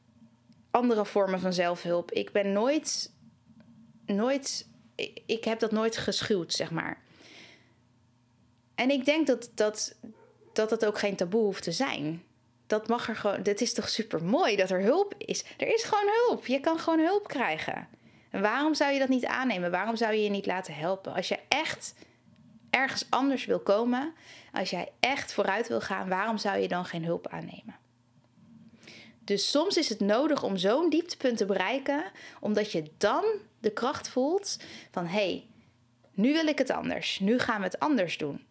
andere 0.72 1.06
vormen 1.06 1.39
van 1.39 1.54
zelfhulp. 1.54 2.12
Ik 2.12 2.32
ben 2.32 2.51
nooit, 2.51 3.13
nooit, 4.06 4.68
ik, 4.96 5.22
ik 5.25 5.44
heb 5.44 5.60
dat 5.60 5.72
nooit 5.72 5.98
geschuwd, 5.98 6.54
zeg 6.54 6.72
maar. 6.72 7.01
En 8.75 8.89
ik 8.89 9.06
denk 9.06 9.28
dat 9.28 9.51
dat, 9.56 9.96
dat 10.54 10.70
het 10.70 10.86
ook 10.86 11.00
geen 11.00 11.16
taboe 11.16 11.44
hoeft 11.44 11.63
te 11.63 11.72
zijn. 11.72 12.24
Dat 12.70 12.88
mag 12.88 13.10
er 13.10 13.16
gewoon. 13.16 13.44
Dit 13.44 13.62
is 13.62 13.74
toch 13.74 13.90
super 13.90 14.24
mooi 14.24 14.56
dat 14.56 14.70
er 14.70 14.82
hulp 14.82 15.14
is. 15.18 15.44
Er 15.58 15.74
is 15.74 15.84
gewoon 15.84 16.14
hulp. 16.26 16.46
Je 16.46 16.60
kan 16.60 16.80
gewoon 16.80 17.00
hulp 17.00 17.28
krijgen. 17.28 17.88
En 18.30 18.42
waarom 18.42 18.76
zou 18.76 18.94
je 18.94 19.00
dat 19.00 19.10
niet 19.10 19.26
aannemen? 19.26 19.72
Waarom 19.72 19.96
zou 19.96 20.14
je 20.14 20.24
je 20.24 20.30
niet 20.30 20.46
laten 20.46 20.74
helpen? 20.74 21.14
Als 21.14 21.28
je 21.28 21.40
echt 21.48 21.96
ergens 22.70 23.06
anders 23.10 23.46
wil 23.46 23.60
komen, 23.60 24.14
als 24.54 24.70
jij 24.70 24.92
echt 25.00 25.34
vooruit 25.34 25.68
wil 25.68 25.82
gaan, 25.82 26.10
waarom 26.10 26.38
zou 26.38 26.58
je 26.58 26.68
dan 26.68 26.86
geen 26.86 27.06
hulp 27.06 27.28
aannemen? 27.28 27.76
Dus 29.24 29.52
soms 29.52 29.78
is 29.78 29.90
het 29.90 30.00
nodig 30.00 30.44
om 30.44 30.58
zo'n 30.58 30.90
dieptepunt 30.90 31.38
te 31.38 31.46
bereiken, 31.46 32.04
omdat 32.40 32.72
je 32.72 32.92
dan 32.98 33.26
de 33.60 33.72
kracht 33.72 34.10
voelt 34.10 34.58
van 34.92 35.06
hé, 35.06 35.12
hey, 35.12 35.48
nu 36.14 36.34
wil 36.34 36.48
ik 36.48 36.58
het 36.58 36.70
anders. 36.70 37.20
Nu 37.20 37.40
gaan 37.40 37.58
we 37.58 37.64
het 37.64 37.80
anders 37.80 38.18
doen. 38.18 38.46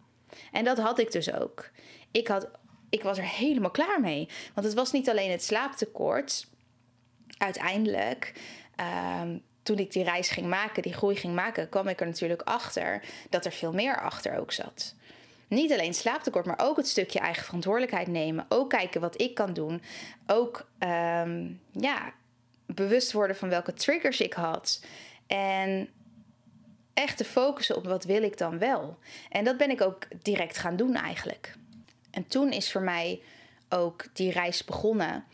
En 0.53 0.65
dat 0.65 0.79
had 0.79 0.99
ik 0.99 1.13
dus 1.13 1.33
ook. 1.33 1.71
Ik, 2.11 2.29
had, 2.29 2.49
ik 2.89 3.03
was 3.03 3.19
er 3.19 3.25
helemaal 3.25 3.71
klaar 3.71 4.01
mee. 4.01 4.29
Want 4.55 4.67
het 4.67 4.77
was 4.77 4.93
niet 4.93 5.09
alleen 5.09 5.31
het 5.31 5.45
slaaptekort. 5.45 6.47
Uiteindelijk, 7.39 8.33
um, 9.21 9.43
toen 9.63 9.79
ik 9.79 9.93
die 9.93 10.05
reis 10.05 10.29
ging 10.29 10.47
maken, 10.47 10.83
die 10.83 10.93
groei 10.93 11.17
ging 11.17 11.35
maken, 11.35 11.69
kwam 11.69 11.89
ik 11.89 12.01
er 12.01 12.07
natuurlijk 12.07 12.43
achter 12.43 13.03
dat 13.31 13.45
er 13.45 13.53
veel 13.53 13.73
meer 13.73 14.01
achter 14.01 14.39
ook 14.39 14.53
zat. 14.53 14.95
Niet 15.49 15.73
alleen 15.73 15.95
slaaptekort, 15.95 16.47
maar 16.47 16.61
ook 16.63 16.77
het 16.77 16.89
stukje 16.89 17.19
eigen 17.19 17.45
verantwoordelijkheid 17.45 18.07
nemen. 18.07 18.47
Ook 18.49 18.71
kijken 18.71 19.01
wat 19.01 19.21
ik 19.21 19.35
kan 19.35 19.53
doen. 19.53 19.83
Ook 20.27 20.69
um, 20.79 21.61
ja, 21.73 22.13
bewust 22.67 23.13
worden 23.13 23.37
van 23.37 23.49
welke 23.49 23.73
triggers 23.73 24.21
ik 24.21 24.33
had. 24.33 24.85
En 25.27 25.89
echt 26.95 27.17
te 27.17 27.25
focussen 27.25 27.77
op 27.77 27.87
wat 27.87 28.05
wil 28.05 28.23
ik 28.23 28.39
dan 28.39 28.59
wel. 28.59 28.99
En 29.29 29.45
dat 29.45 29.57
ben 29.57 29.71
ik 29.71 29.81
ook 29.81 30.07
direct 30.23 30.59
gaan 30.59 30.77
doen 30.77 30.95
eigenlijk. 30.95 31.58
En 32.11 32.27
toen 32.27 32.53
is 32.53 32.73
voor 32.73 32.83
mij 32.83 33.23
ook 33.69 34.05
die 34.13 34.33
reis 34.33 34.65
begonnen 34.65 35.25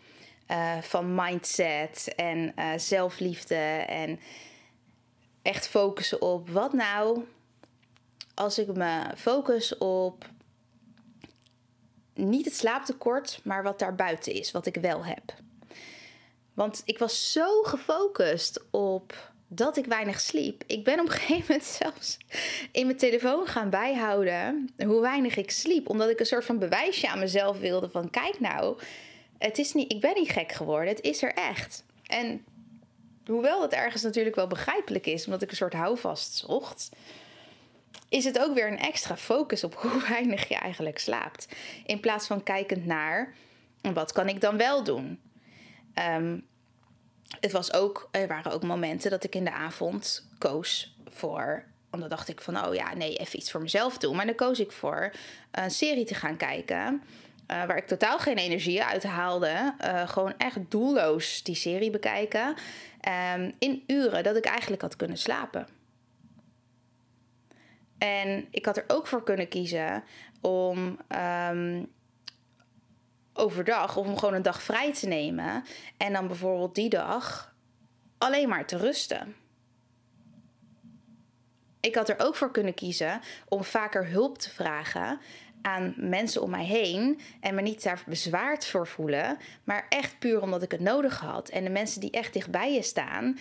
uh, 0.50 0.78
van 0.78 1.14
mindset 1.14 2.12
en 2.16 2.52
uh, 2.59 2.73
zelfliefde 2.76 3.54
en 3.87 4.21
echt 5.43 5.69
focussen 5.69 6.23
op 6.23 6.50
wat 6.50 6.73
nou 6.73 7.25
als 8.35 8.59
ik 8.59 8.76
me 8.76 9.02
focus 9.16 9.78
op 9.78 10.25
niet 12.14 12.45
het 12.45 12.57
slaaptekort, 12.57 13.40
maar 13.45 13.62
wat 13.62 13.78
daar 13.78 13.95
buiten 13.95 14.33
is, 14.33 14.50
wat 14.50 14.66
ik 14.66 14.76
wel 14.76 15.04
heb. 15.04 15.35
Want 16.54 16.83
ik 16.85 16.99
was 16.99 17.33
zo 17.33 17.62
gefocust 17.62 18.64
op 18.71 19.33
dat 19.54 19.76
ik 19.76 19.87
weinig 19.87 20.20
sliep. 20.20 20.62
Ik 20.66 20.84
ben 20.84 21.00
op 21.00 21.06
een 21.06 21.12
gegeven 21.12 21.44
moment 21.49 21.64
zelfs 21.82 22.18
in 22.73 22.87
mijn 22.87 22.99
telefoon 22.99 23.46
gaan 23.46 23.70
bijhouden 23.70 24.70
hoe 24.87 25.00
weinig 25.00 25.37
ik 25.37 25.50
sliep. 25.50 25.88
Omdat 25.88 26.11
ik 26.11 26.20
een 26.20 26.26
soort 26.26 26.44
van 26.44 26.58
bewijsje 26.58 27.08
aan 27.08 27.18
mezelf 27.18 27.58
wilde 27.58 27.90
van 27.90 28.11
kijk 28.11 28.40
nou, 28.40 28.78
het 29.38 29.58
is 29.58 29.73
niet, 29.73 29.92
ik 29.92 30.00
ben 30.00 30.14
niet 30.14 30.30
gek 30.30 30.52
geworden, 30.52 30.88
het 30.88 31.04
is 31.04 31.23
er 31.23 31.34
echt. 31.34 31.84
En 32.06 32.44
hoewel 33.26 33.62
het 33.62 33.73
ergens 33.73 34.02
natuurlijk 34.02 34.37
wel 34.37 34.46
begrijpelijk 34.46 35.06
is, 35.06 35.25
omdat 35.25 35.42
ik 35.42 35.50
een 35.50 35.56
soort 35.56 35.73
houvast 35.73 36.34
zocht, 36.34 36.88
is 38.08 38.25
het 38.25 38.38
ook 38.38 38.54
weer 38.54 38.66
een 38.66 38.78
extra 38.78 39.16
focus 39.16 39.64
op 39.64 39.75
hoe 39.82 40.02
weinig 40.08 40.49
je 40.49 40.54
eigenlijk 40.54 40.99
slaapt. 40.99 41.49
In 41.87 42.00
plaats 42.00 42.26
van 42.26 42.42
kijkend 42.42 42.87
naar 42.87 43.34
wat 43.92 44.12
kan 44.12 44.28
ik 44.28 44.40
dan 44.40 44.56
wel 44.56 44.84
doen. 44.84 45.20
Um, 46.16 46.46
het 47.41 47.53
was 47.53 47.73
ook, 47.73 48.09
er 48.11 48.29
waren 48.29 48.53
ook 48.53 48.62
momenten 48.62 49.11
dat 49.11 49.25
ik 49.25 49.35
in 49.35 49.45
de 49.45 49.53
avond 49.53 50.29
koos 50.38 50.97
voor. 51.09 51.64
Dan 51.91 52.09
dacht 52.09 52.29
ik 52.29 52.41
van, 52.41 52.67
oh 52.67 52.75
ja, 52.75 52.95
nee, 52.95 53.17
even 53.17 53.38
iets 53.38 53.50
voor 53.50 53.61
mezelf 53.61 53.99
doen. 53.99 54.17
Maar 54.17 54.26
dan 54.26 54.35
koos 54.35 54.61
ik 54.61 54.73
voor 54.73 55.12
een 55.50 55.71
serie 55.71 56.05
te 56.05 56.14
gaan 56.14 56.37
kijken. 56.37 57.03
Uh, 57.50 57.64
waar 57.64 57.76
ik 57.76 57.87
totaal 57.87 58.19
geen 58.19 58.37
energie 58.37 58.85
uit 58.85 59.03
haalde. 59.03 59.75
Uh, 59.85 60.09
gewoon 60.09 60.35
echt 60.38 60.59
doelloos 60.69 61.43
die 61.43 61.55
serie 61.55 61.91
bekijken. 61.91 62.55
Um, 63.35 63.55
in 63.59 63.85
uren 63.87 64.23
dat 64.23 64.37
ik 64.37 64.45
eigenlijk 64.45 64.83
had 64.83 64.97
kunnen 64.97 65.19
slapen. 65.19 65.67
En 67.99 68.47
ik 68.50 68.67
had 68.67 68.76
er 68.76 68.85
ook 68.87 69.07
voor 69.07 69.23
kunnen 69.23 69.49
kiezen 69.49 70.05
om 70.41 70.99
um, 71.49 71.93
overdag 73.44 73.96
of 73.96 74.06
om 74.06 74.18
gewoon 74.18 74.34
een 74.34 74.42
dag 74.42 74.62
vrij 74.62 74.92
te 74.92 75.06
nemen 75.06 75.64
en 75.96 76.12
dan 76.12 76.26
bijvoorbeeld 76.26 76.74
die 76.74 76.88
dag 76.88 77.54
alleen 78.18 78.48
maar 78.48 78.66
te 78.66 78.76
rusten. 78.76 79.34
Ik 81.80 81.94
had 81.94 82.08
er 82.08 82.18
ook 82.18 82.36
voor 82.36 82.50
kunnen 82.50 82.74
kiezen 82.74 83.20
om 83.48 83.64
vaker 83.64 84.06
hulp 84.08 84.38
te 84.38 84.50
vragen 84.50 85.20
aan 85.62 85.94
mensen 85.96 86.42
om 86.42 86.50
mij 86.50 86.64
heen 86.64 87.20
en 87.40 87.54
me 87.54 87.62
niet 87.62 87.82
daar 87.82 88.02
bezwaard 88.06 88.66
voor 88.66 88.86
voelen, 88.86 89.38
maar 89.64 89.86
echt 89.88 90.18
puur 90.18 90.42
omdat 90.42 90.62
ik 90.62 90.70
het 90.70 90.80
nodig 90.80 91.20
had. 91.20 91.48
En 91.48 91.64
de 91.64 91.70
mensen 91.70 92.00
die 92.00 92.10
echt 92.10 92.32
dichtbij 92.32 92.72
je 92.72 92.82
staan, 92.82 93.38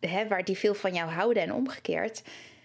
hè, 0.00 0.28
waar 0.28 0.44
die 0.44 0.58
veel 0.58 0.74
van 0.74 0.94
jou 0.94 1.10
houden 1.10 1.42
en 1.42 1.52
omgekeerd, 1.52 2.22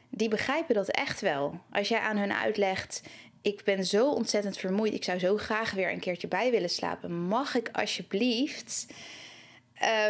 die 0.09 0.29
begrijpen 0.29 0.75
dat 0.75 0.89
echt 0.89 1.21
wel. 1.21 1.61
Als 1.71 1.87
jij 1.87 1.99
aan 1.99 2.17
hun 2.17 2.33
uitlegt 2.33 3.01
ik 3.47 3.63
ben 3.63 3.85
zo 3.85 4.11
ontzettend 4.11 4.57
vermoeid. 4.57 4.93
Ik 4.93 5.03
zou 5.03 5.19
zo 5.19 5.37
graag 5.37 5.71
weer 5.71 5.91
een 5.91 5.99
keertje 5.99 6.27
bij 6.27 6.51
willen 6.51 6.69
slapen. 6.69 7.11
Mag 7.13 7.55
ik 7.55 7.69
alsjeblieft 7.71 8.87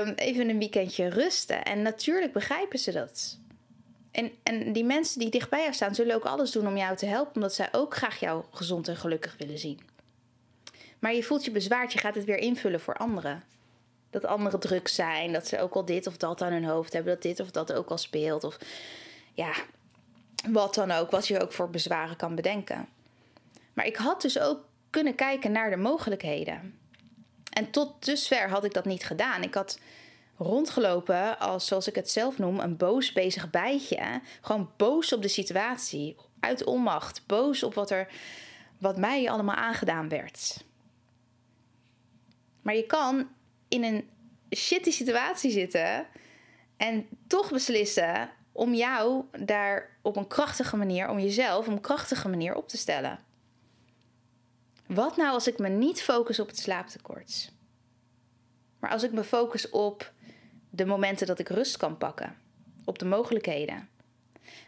um, 0.02 0.14
even 0.14 0.50
een 0.50 0.60
weekendje 0.60 1.08
rusten? 1.08 1.64
En 1.64 1.82
natuurlijk 1.82 2.34
begrijpen 2.34 2.80
ze 2.80 2.92
dat. 2.92 3.38
En, 4.12 4.32
en 4.44 4.74
die 4.74 4.84
mensen 4.84 5.20
die 5.20 5.30
dichtbij 5.30 5.62
jou 5.62 5.74
staan, 5.74 5.96
zullen 5.96 6.16
ook 6.16 6.24
alles 6.24 6.52
doen 6.52 6.68
om 6.68 6.78
jou 6.78 6.96
te 6.96 7.06
helpen, 7.06 7.36
omdat 7.36 7.54
zij 7.54 7.70
ook 7.72 7.96
graag 7.96 8.20
jou 8.20 8.44
gezond 8.52 8.88
en 8.88 8.98
gelukkig 8.98 9.36
willen 9.38 9.60
zien. 9.60 9.80
Maar 11.00 11.14
je 11.14 11.24
voelt 11.24 11.46
je 11.46 11.52
bezwaard, 11.52 11.94
je 11.94 12.00
gaat 12.00 12.16
het 12.16 12.26
weer 12.26 12.38
invullen 12.38 12.80
voor 12.80 12.98
anderen. 12.98 13.44
Dat 14.10 14.26
anderen 14.26 14.60
druk 14.60 14.88
zijn, 14.88 15.34
dat 15.34 15.48
ze 15.48 15.60
ook 15.60 15.74
al 15.74 15.86
dit 15.86 16.08
of 16.08 16.18
dat 16.18 16.42
aan 16.42 16.52
hun 16.52 16.66
hoofd 16.66 16.94
hebben, 16.94 17.14
dat 17.14 17.22
dit 17.22 17.40
of 17.40 17.52
dat 17.52 17.74
ook 17.74 17.90
al 17.90 17.98
speelt. 17.98 18.44
Of 18.44 18.58
ja, 19.34 19.54
wat 20.50 20.74
dan 20.74 20.92
ook, 20.92 21.12
wat 21.12 21.28
je 21.28 21.40
ook 21.40 21.52
voor 21.52 21.70
bezwaren 21.70 22.16
kan 22.16 22.36
bedenken. 22.36 22.88
Maar 23.78 23.86
ik 23.86 23.96
had 23.96 24.22
dus 24.22 24.40
ook 24.40 24.66
kunnen 24.90 25.16
kijken 25.16 25.52
naar 25.52 25.70
de 25.70 25.78
mogelijkheden. 25.78 26.80
En 27.54 27.72
tot 27.72 28.06
dusver 28.06 28.50
had 28.50 28.64
ik 28.64 28.74
dat 28.74 28.86
niet 28.86 29.06
gedaan. 29.06 29.44
Ik 29.44 29.54
had 29.54 29.80
rondgelopen 30.38 31.40
als, 31.40 31.68
zoals 31.68 31.88
ik 31.88 31.96
het 31.96 32.10
zelf 32.10 32.38
noem, 32.38 32.60
een 32.60 32.78
boos 32.78 33.12
bezig 33.12 33.50
bijtje. 33.50 34.22
Gewoon 34.42 34.72
boos 34.78 35.14
op 35.14 35.22
de 35.22 35.28
situatie, 35.28 36.16
uit 36.40 36.64
onmacht, 36.64 37.24
boos 37.26 37.64
op 37.64 37.74
wat, 37.74 37.92
er, 37.92 38.08
wat 38.78 38.98
mij 38.98 39.30
allemaal 39.30 39.56
aangedaan 39.56 40.10
werd. 40.10 40.64
Maar 42.62 42.76
je 42.76 42.86
kan 42.86 43.28
in 43.68 43.84
een 43.84 44.10
shitty 44.56 44.92
situatie 44.92 45.52
zitten 45.52 46.08
en 46.78 47.08
toch 47.28 47.52
beslissen 47.52 48.30
om 48.52 48.74
jou 48.74 49.24
daar 49.40 49.98
op 50.02 50.16
een 50.16 50.28
krachtige 50.28 50.78
manier, 50.78 51.10
om 51.10 51.20
jezelf 51.20 51.68
op 51.68 51.74
een 51.74 51.82
krachtige 51.82 52.30
manier 52.30 52.56
op 52.56 52.68
te 52.68 52.78
stellen. 52.78 53.26
Wat 54.88 55.18
nou 55.18 55.34
als 55.34 55.48
ik 55.48 55.60
me 55.60 55.70
niet 55.70 56.02
focus 56.02 56.40
op 56.40 56.48
het 56.48 56.60
slaaptekort? 56.60 57.52
Maar 58.80 58.90
als 58.90 59.04
ik 59.04 59.12
me 59.12 59.24
focus 59.24 59.70
op 59.70 60.12
de 60.70 60.86
momenten 60.86 61.28
dat 61.28 61.40
ik 61.40 61.50
rust 61.50 61.78
kan 61.78 61.98
pakken, 61.98 62.38
op 62.86 63.00
de 63.00 63.06
mogelijkheden. 63.06 63.90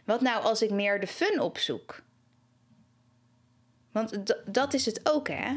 Wat 0.04 0.20
nou 0.20 0.42
als 0.42 0.62
ik 0.62 0.70
meer 0.70 1.00
de 1.00 1.06
fun 1.06 1.40
opzoek? 1.40 2.02
Want 3.92 4.34
dat 4.46 4.74
is 4.74 4.86
het 4.86 5.00
ook, 5.12 5.28
hè? 5.28 5.56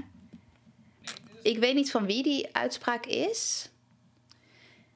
Ik 1.42 1.58
weet 1.58 1.76
niet 1.76 1.92
van 1.92 2.06
wie 2.06 2.24
die 2.24 2.56
uitspraak 2.56 3.06
is. 3.06 3.70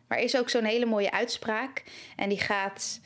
Maar 0.07 0.17
er 0.17 0.23
is 0.23 0.37
ook 0.37 0.49
zo'n 0.49 0.63
hele 0.63 0.85
mooie 0.85 1.11
uitspraak. 1.11 1.83
En 2.15 2.29
die 2.29 2.39
gaat. 2.39 2.99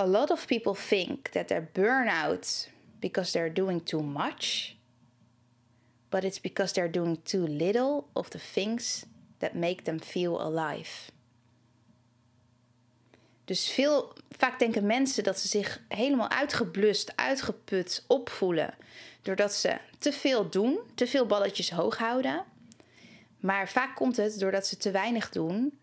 A 0.00 0.06
lot 0.06 0.30
of 0.30 0.46
people 0.46 0.74
think 0.88 1.28
that 1.28 1.46
they're 1.48 1.70
burn-out 1.72 2.70
because 2.98 3.32
they're 3.32 3.52
doing 3.52 3.86
too 3.86 4.02
much 4.02 4.76
but 6.08 6.24
it's 6.24 6.40
because 6.40 6.72
they're 6.72 6.90
doing 6.90 7.22
too 7.22 7.46
little 7.46 8.04
of 8.12 8.28
the 8.28 8.40
things 8.52 9.06
that 9.38 9.54
make 9.54 9.82
them 9.82 10.00
feel 10.00 10.40
alive. 10.40 11.10
Dus 13.44 13.70
veel, 13.70 14.12
vaak 14.30 14.58
denken 14.58 14.86
mensen 14.86 15.24
dat 15.24 15.38
ze 15.38 15.48
zich 15.48 15.82
helemaal 15.88 16.28
uitgeblust, 16.30 17.16
uitgeput 17.16 18.04
opvoelen. 18.06 18.74
Doordat 19.22 19.54
ze 19.54 19.78
te 19.98 20.12
veel 20.12 20.50
doen, 20.50 20.78
te 20.94 21.06
veel 21.06 21.26
balletjes 21.26 21.70
hoog 21.70 21.98
houden. 21.98 22.44
Maar 23.40 23.68
vaak 23.68 23.96
komt 23.96 24.16
het 24.16 24.38
doordat 24.38 24.66
ze 24.66 24.76
te 24.76 24.90
weinig 24.90 25.30
doen 25.30 25.78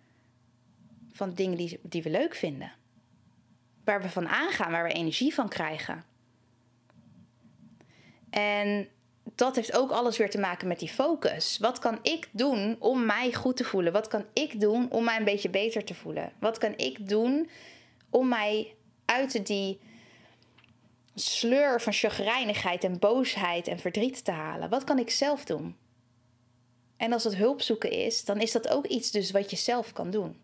van 1.11 1.33
dingen 1.33 1.57
die, 1.57 1.79
die 1.81 2.03
we 2.03 2.09
leuk 2.09 2.35
vinden. 2.35 2.71
Waar 3.83 4.01
we 4.01 4.09
van 4.09 4.27
aangaan, 4.27 4.71
waar 4.71 4.83
we 4.83 4.93
energie 4.93 5.33
van 5.33 5.49
krijgen. 5.49 6.03
En 8.29 8.87
dat 9.35 9.55
heeft 9.55 9.77
ook 9.77 9.91
alles 9.91 10.17
weer 10.17 10.29
te 10.29 10.39
maken 10.39 10.67
met 10.67 10.79
die 10.79 10.89
focus. 10.89 11.57
Wat 11.57 11.79
kan 11.79 11.99
ik 12.01 12.29
doen 12.31 12.75
om 12.79 13.05
mij 13.05 13.33
goed 13.33 13.57
te 13.57 13.63
voelen? 13.63 13.93
Wat 13.93 14.07
kan 14.07 14.25
ik 14.33 14.59
doen 14.59 14.91
om 14.91 15.03
mij 15.03 15.17
een 15.17 15.23
beetje 15.23 15.49
beter 15.49 15.83
te 15.83 15.93
voelen? 15.93 16.31
Wat 16.39 16.57
kan 16.57 16.73
ik 16.77 17.09
doen 17.09 17.49
om 18.09 18.27
mij 18.27 18.75
uit 19.05 19.45
die 19.45 19.79
sleur 21.15 21.81
van 21.81 21.93
chagrijnigheid 21.93 22.83
en 22.83 22.99
boosheid 22.99 23.67
en 23.67 23.79
verdriet 23.79 24.25
te 24.25 24.31
halen? 24.31 24.69
Wat 24.69 24.83
kan 24.83 24.99
ik 24.99 25.09
zelf 25.09 25.45
doen? 25.45 25.77
En 26.97 27.13
als 27.13 27.23
het 27.23 27.35
hulp 27.35 27.61
zoeken 27.61 27.91
is, 27.91 28.25
dan 28.25 28.41
is 28.41 28.51
dat 28.51 28.67
ook 28.67 28.85
iets 28.85 29.11
dus 29.11 29.31
wat 29.31 29.49
je 29.49 29.57
zelf 29.57 29.93
kan 29.93 30.11
doen. 30.11 30.37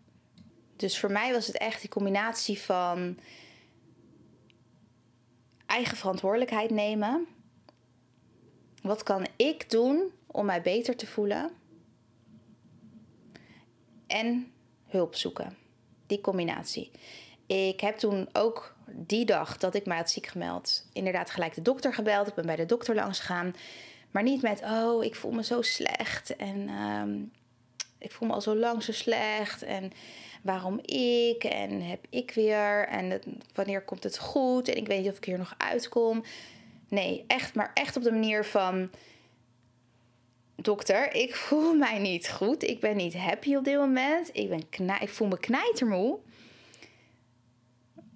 Dus 0.76 0.98
voor 0.98 1.10
mij 1.10 1.32
was 1.32 1.46
het 1.46 1.58
echt 1.58 1.80
die 1.80 1.90
combinatie 1.90 2.58
van 2.58 3.18
eigen 5.66 5.96
verantwoordelijkheid 5.96 6.70
nemen 6.70 7.26
wat 8.82 9.02
kan 9.02 9.26
ik 9.36 9.70
doen 9.70 10.12
om 10.26 10.44
mij 10.44 10.62
beter 10.62 10.96
te 10.96 11.06
voelen? 11.06 11.50
En 14.06 14.52
hulp 14.86 15.14
zoeken. 15.14 15.56
Die 16.06 16.20
combinatie. 16.20 16.90
Ik 17.46 17.80
heb 17.80 17.96
toen 17.96 18.28
ook 18.32 18.74
die 18.86 19.24
dag 19.24 19.58
dat 19.58 19.74
ik 19.74 19.86
mij 19.86 19.96
had 19.96 20.10
ziek 20.10 20.26
gemeld, 20.26 20.86
inderdaad 20.92 21.30
gelijk 21.30 21.54
de 21.54 21.62
dokter 21.62 21.94
gebeld. 21.94 22.28
Ik 22.28 22.34
ben 22.34 22.46
bij 22.46 22.56
de 22.56 22.66
dokter 22.66 22.94
langs 22.94 23.18
gegaan. 23.20 23.54
Maar 24.10 24.22
niet 24.22 24.42
met, 24.42 24.62
oh, 24.62 25.04
ik 25.04 25.14
voel 25.14 25.30
me 25.30 25.44
zo 25.44 25.62
slecht. 25.62 26.36
En 26.36 26.68
ehm, 26.68 27.18
ik 27.98 28.12
voel 28.12 28.28
me 28.28 28.34
al 28.34 28.40
zo 28.40 28.56
lang 28.56 28.82
zo 28.82 28.92
slecht. 28.92 29.62
En 29.62 29.92
waarom 30.42 30.78
ik? 30.84 31.44
En 31.44 31.82
heb 31.82 32.04
ik 32.10 32.30
weer? 32.30 32.88
En 32.88 33.20
wanneer 33.54 33.82
komt 33.82 34.02
het 34.02 34.18
goed? 34.18 34.68
En 34.68 34.76
ik 34.76 34.86
weet 34.86 35.00
niet 35.00 35.10
of 35.10 35.16
ik 35.16 35.24
hier 35.24 35.38
nog 35.38 35.54
uitkom. 35.58 36.24
Nee, 36.92 37.24
echt, 37.26 37.54
maar 37.54 37.70
echt 37.74 37.96
op 37.96 38.02
de 38.02 38.12
manier 38.12 38.44
van. 38.44 38.90
Dokter, 40.56 41.14
ik 41.14 41.34
voel 41.46 41.74
mij 41.74 41.98
niet 41.98 42.30
goed. 42.30 42.62
Ik 42.62 42.80
ben 42.80 42.96
niet 42.96 43.16
happy 43.16 43.54
op 43.56 43.64
dit 43.64 43.76
moment. 43.76 44.30
Ik, 44.32 44.48
ben 44.48 45.00
ik 45.00 45.08
voel 45.08 45.28
me 45.28 45.38
knijtermoe. 45.38 46.18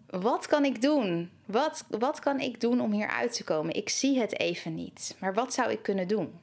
Wat 0.06 0.46
kan 0.46 0.64
ik 0.64 0.82
doen? 0.82 1.30
Wat, 1.44 1.84
wat 1.88 2.18
kan 2.18 2.40
ik 2.40 2.60
doen 2.60 2.80
om 2.80 2.92
hier 2.92 3.08
uit 3.08 3.32
te 3.32 3.44
komen? 3.44 3.74
Ik 3.74 3.88
zie 3.88 4.18
het 4.18 4.38
even 4.38 4.74
niet. 4.74 5.16
Maar 5.18 5.34
wat 5.34 5.54
zou 5.54 5.70
ik 5.70 5.82
kunnen 5.82 6.08
doen? 6.08 6.40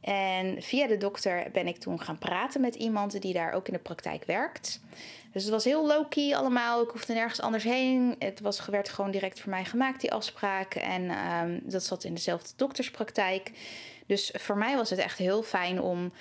En 0.00 0.62
via 0.62 0.86
de 0.86 0.96
dokter 0.96 1.50
ben 1.52 1.66
ik 1.66 1.76
toen 1.76 2.00
gaan 2.00 2.18
praten 2.18 2.60
met 2.60 2.74
iemand 2.74 3.22
die 3.22 3.32
daar 3.32 3.52
ook 3.52 3.66
in 3.66 3.72
de 3.72 3.78
praktijk 3.78 4.24
werkt. 4.24 4.80
Dus 5.32 5.42
het 5.42 5.52
was 5.52 5.64
heel 5.64 5.86
low-key 5.86 6.36
allemaal. 6.36 6.82
Ik 6.82 6.90
hoefde 6.90 7.12
nergens 7.12 7.40
anders 7.40 7.64
heen. 7.64 8.16
Het 8.18 8.40
was, 8.40 8.66
werd 8.66 8.88
gewoon 8.88 9.10
direct 9.10 9.40
voor 9.40 9.50
mij 9.50 9.64
gemaakt, 9.64 10.00
die 10.00 10.12
afspraak. 10.12 10.74
En 10.74 11.10
ehm, 11.10 11.58
dat 11.62 11.84
zat 11.84 12.04
in 12.04 12.14
dezelfde 12.14 12.52
dokterspraktijk. 12.56 13.50
Dus 14.06 14.34
voor 14.38 14.56
mij 14.56 14.76
was 14.76 14.90
het 14.90 14.98
echt 14.98 15.18
heel 15.18 15.42
fijn 15.42 15.80
om 15.80 16.12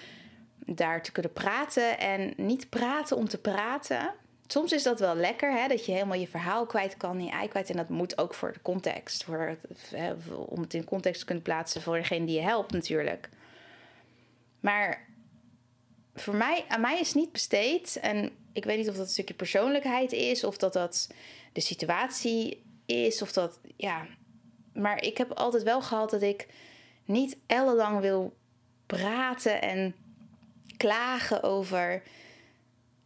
daar 0.66 1.02
te 1.02 1.12
kunnen 1.12 1.34
praten. 1.34 2.00
En 2.00 2.34
niet 2.38 2.70
praten 2.70 3.18
om 3.18 3.28
te 3.28 3.38
praten. 3.38 4.14
Soms 4.48 4.72
is 4.72 4.84
dat 4.84 5.00
wel 5.00 5.16
lekker, 5.16 5.52
hè, 5.52 5.68
dat 5.68 5.86
je 5.86 5.92
helemaal 5.92 6.18
je 6.18 6.28
verhaal 6.28 6.66
kwijt 6.66 6.98
kan, 6.98 7.24
je 7.24 7.32
ei 7.32 7.48
kwijt. 7.48 7.70
En 7.70 7.78
dat 7.78 7.90
moet 7.90 8.18
ook 8.18 8.34
voor 8.34 8.54
de 8.54 8.62
context, 8.62 9.24
voor, 9.24 9.58
om 10.48 10.62
het 10.62 10.74
in 10.74 10.84
context 10.84 11.20
te 11.20 11.26
kunnen 11.26 11.44
plaatsen 11.44 11.82
voor 11.82 11.96
degene 11.96 12.26
die 12.26 12.36
je 12.36 12.42
helpt 12.42 12.72
natuurlijk. 12.72 13.30
Maar 14.60 15.08
voor 16.22 16.36
mij, 16.36 16.66
aan 16.68 16.82
mij 16.82 17.00
is 17.00 17.14
niet 17.14 17.32
besteed. 17.32 18.00
En 18.02 18.32
ik 18.54 18.66
weet 18.66 18.78
niet 18.78 18.90
of 18.90 18.96
dat 18.96 19.06
een 19.06 19.12
stukje 19.12 19.34
persoonlijkheid 19.34 20.12
is, 20.12 20.44
of 20.44 20.58
dat 20.58 20.74
dat 20.74 21.10
de 21.54 21.62
situatie 21.62 22.64
is, 22.86 23.22
of 23.22 23.32
dat, 23.32 23.60
ja. 23.76 24.08
Maar 24.74 25.04
ik 25.04 25.18
heb 25.18 25.32
altijd 25.32 25.64
wel 25.64 25.82
gehad 25.82 26.10
dat 26.10 26.22
ik 26.22 26.48
niet 27.06 27.38
ellenlang 27.48 28.00
wil 28.00 28.34
praten 28.86 29.62
en 29.62 29.96
klagen 30.78 31.44
over 31.44 32.04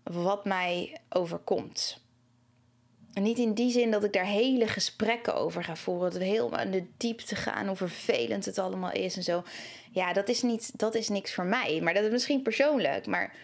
wat 0.04 0.46
mij 0.46 0.98
overkomt. 1.10 2.03
En 3.14 3.24
niet 3.24 3.38
in 3.38 3.54
die 3.54 3.72
zin 3.72 3.92
dat 3.92 4.04
ik 4.04 4.14
daar 4.14 4.26
hele 4.26 4.68
gesprekken 4.68 5.36
over 5.36 5.64
ga 5.64 5.76
voeren. 5.76 6.12
Dat 6.12 6.22
helemaal 6.22 6.60
in 6.60 6.72
de 6.72 6.86
diepte 6.98 7.36
gaan 7.36 7.68
hoe 7.68 7.76
vervelend 7.76 8.46
het 8.46 8.58
allemaal 8.58 8.92
is 8.92 9.16
en 9.16 9.24
zo. 9.24 9.44
Ja, 9.92 10.14
dat 10.14 10.30
is, 10.30 10.42
niet, 10.42 10.80
dat 10.80 10.96
is 10.96 11.10
niks 11.10 11.34
voor 11.34 11.46
mij. 11.46 11.80
Maar 11.82 11.94
dat 11.94 12.04
is 12.04 12.12
misschien 12.12 12.42
persoonlijk. 12.42 13.06
Maar 13.06 13.36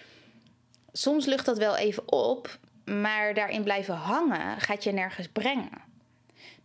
soms 0.91 1.25
lucht 1.25 1.45
dat 1.45 1.58
wel 1.58 1.77
even 1.77 2.12
op. 2.12 2.58
Maar 2.86 3.34
daarin 3.34 3.63
blijven 3.63 3.95
hangen 3.95 4.62
gaat 4.62 4.84
je 4.84 4.91
nergens 4.91 5.27
brengen. 5.27 5.88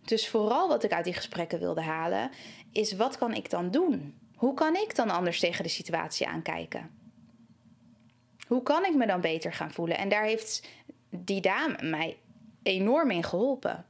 Dus 0.04 0.28
vooral 0.28 0.68
wat 0.68 0.84
ik 0.84 0.92
uit 0.92 1.04
die 1.04 1.14
gesprekken 1.14 1.58
wilde 1.58 1.82
halen, 1.82 2.30
is 2.72 2.92
wat 2.92 3.18
kan 3.18 3.34
ik 3.34 3.50
dan 3.50 3.70
doen? 3.70 4.18
Hoe 4.34 4.54
kan 4.54 4.76
ik 4.76 4.96
dan 4.96 5.10
anders 5.10 5.40
tegen 5.40 5.62
de 5.62 5.70
situatie 5.70 6.26
aankijken? 6.26 6.90
Hoe 8.46 8.62
kan 8.62 8.84
ik 8.84 8.94
me 8.94 9.06
dan 9.06 9.20
beter 9.20 9.52
gaan 9.52 9.72
voelen? 9.72 9.98
En 9.98 10.08
daar 10.08 10.24
heeft 10.24 10.68
die 11.10 11.40
dame 11.40 11.76
mij 11.82 12.16
enorm 12.64 13.11
in 13.11 13.22
geholpen. 13.24 13.87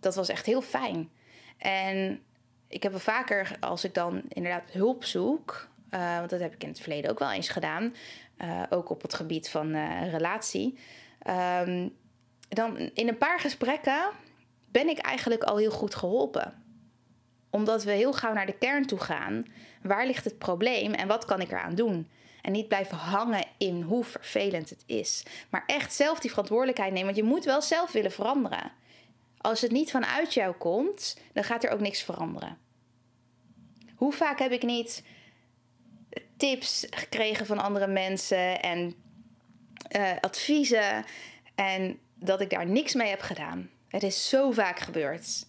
Dat 0.00 0.14
was 0.14 0.28
echt 0.28 0.46
heel 0.46 0.62
fijn. 0.62 1.10
En 1.58 2.22
ik 2.68 2.82
heb 2.82 2.92
wel 2.92 3.00
vaker, 3.00 3.56
als 3.60 3.84
ik 3.84 3.94
dan 3.94 4.22
inderdaad 4.28 4.70
hulp 4.70 5.04
zoek, 5.04 5.68
uh, 5.90 6.18
want 6.18 6.30
dat 6.30 6.40
heb 6.40 6.54
ik 6.54 6.62
in 6.62 6.68
het 6.68 6.80
verleden 6.80 7.10
ook 7.10 7.18
wel 7.18 7.32
eens 7.32 7.48
gedaan, 7.48 7.94
uh, 8.38 8.62
ook 8.70 8.90
op 8.90 9.02
het 9.02 9.14
gebied 9.14 9.50
van 9.50 9.74
uh, 9.74 10.10
relatie. 10.10 10.78
Um, 11.66 11.96
dan 12.48 12.76
in 12.78 13.08
een 13.08 13.18
paar 13.18 13.40
gesprekken 13.40 14.10
ben 14.70 14.88
ik 14.88 14.98
eigenlijk 14.98 15.42
al 15.42 15.56
heel 15.56 15.70
goed 15.70 15.94
geholpen. 15.94 16.62
Omdat 17.50 17.84
we 17.84 17.90
heel 17.90 18.12
gauw 18.12 18.32
naar 18.32 18.46
de 18.46 18.58
kern 18.58 18.86
toe 18.86 18.98
gaan. 18.98 19.46
Waar 19.82 20.06
ligt 20.06 20.24
het 20.24 20.38
probleem 20.38 20.92
en 20.92 21.08
wat 21.08 21.24
kan 21.24 21.40
ik 21.40 21.50
eraan 21.50 21.74
doen? 21.74 22.08
En 22.44 22.52
niet 22.52 22.68
blijven 22.68 22.96
hangen 22.96 23.44
in 23.58 23.82
hoe 23.82 24.04
vervelend 24.04 24.70
het 24.70 24.82
is. 24.86 25.22
Maar 25.50 25.62
echt 25.66 25.94
zelf 25.94 26.18
die 26.18 26.30
verantwoordelijkheid 26.30 26.92
nemen. 26.92 27.06
Want 27.06 27.16
je 27.16 27.32
moet 27.32 27.44
wel 27.44 27.62
zelf 27.62 27.92
willen 27.92 28.12
veranderen. 28.12 28.72
Als 29.38 29.60
het 29.60 29.70
niet 29.70 29.90
vanuit 29.90 30.34
jou 30.34 30.54
komt, 30.54 31.16
dan 31.32 31.44
gaat 31.44 31.64
er 31.64 31.70
ook 31.70 31.80
niks 31.80 32.02
veranderen. 32.02 32.58
Hoe 33.94 34.12
vaak 34.12 34.38
heb 34.38 34.52
ik 34.52 34.62
niet 34.62 35.02
tips 36.36 36.86
gekregen 36.90 37.46
van 37.46 37.58
andere 37.58 37.86
mensen 37.86 38.60
en 38.60 38.94
uh, 39.96 40.10
adviezen 40.20 41.04
en 41.54 41.98
dat 42.14 42.40
ik 42.40 42.50
daar 42.50 42.66
niks 42.66 42.94
mee 42.94 43.08
heb 43.08 43.20
gedaan? 43.20 43.70
Het 43.88 44.02
is 44.02 44.28
zo 44.28 44.50
vaak 44.50 44.78
gebeurd. 44.78 45.46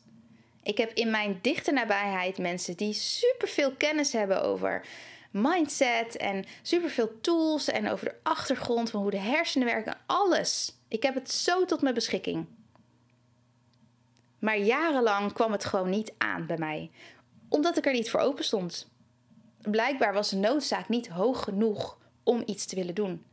Ik 0.63 0.77
heb 0.77 0.91
in 0.93 1.11
mijn 1.11 1.39
dichte 1.41 1.71
nabijheid 1.71 2.37
mensen 2.37 2.75
die 2.75 2.93
superveel 2.93 3.71
kennis 3.71 4.13
hebben 4.13 4.41
over 4.43 4.85
mindset 5.41 6.17
en 6.17 6.45
superveel 6.61 7.21
tools 7.21 7.67
en 7.67 7.89
over 7.89 8.05
de 8.05 8.15
achtergrond 8.23 8.89
van 8.89 9.01
hoe 9.01 9.11
de 9.11 9.17
hersenen 9.17 9.67
werken. 9.67 9.97
Alles. 10.05 10.75
Ik 10.87 11.03
heb 11.03 11.15
het 11.15 11.31
zo 11.31 11.65
tot 11.65 11.81
mijn 11.81 11.93
beschikking. 11.93 12.45
Maar 14.39 14.57
jarenlang 14.57 15.33
kwam 15.33 15.51
het 15.51 15.65
gewoon 15.65 15.89
niet 15.89 16.13
aan 16.17 16.45
bij 16.45 16.57
mij, 16.57 16.91
omdat 17.49 17.77
ik 17.77 17.85
er 17.85 17.93
niet 17.93 18.09
voor 18.09 18.19
open 18.19 18.43
stond. 18.43 18.87
Blijkbaar 19.61 20.13
was 20.13 20.29
de 20.29 20.35
noodzaak 20.35 20.89
niet 20.89 21.07
hoog 21.07 21.43
genoeg 21.43 21.97
om 22.23 22.43
iets 22.45 22.65
te 22.65 22.75
willen 22.75 22.95
doen. 22.95 23.25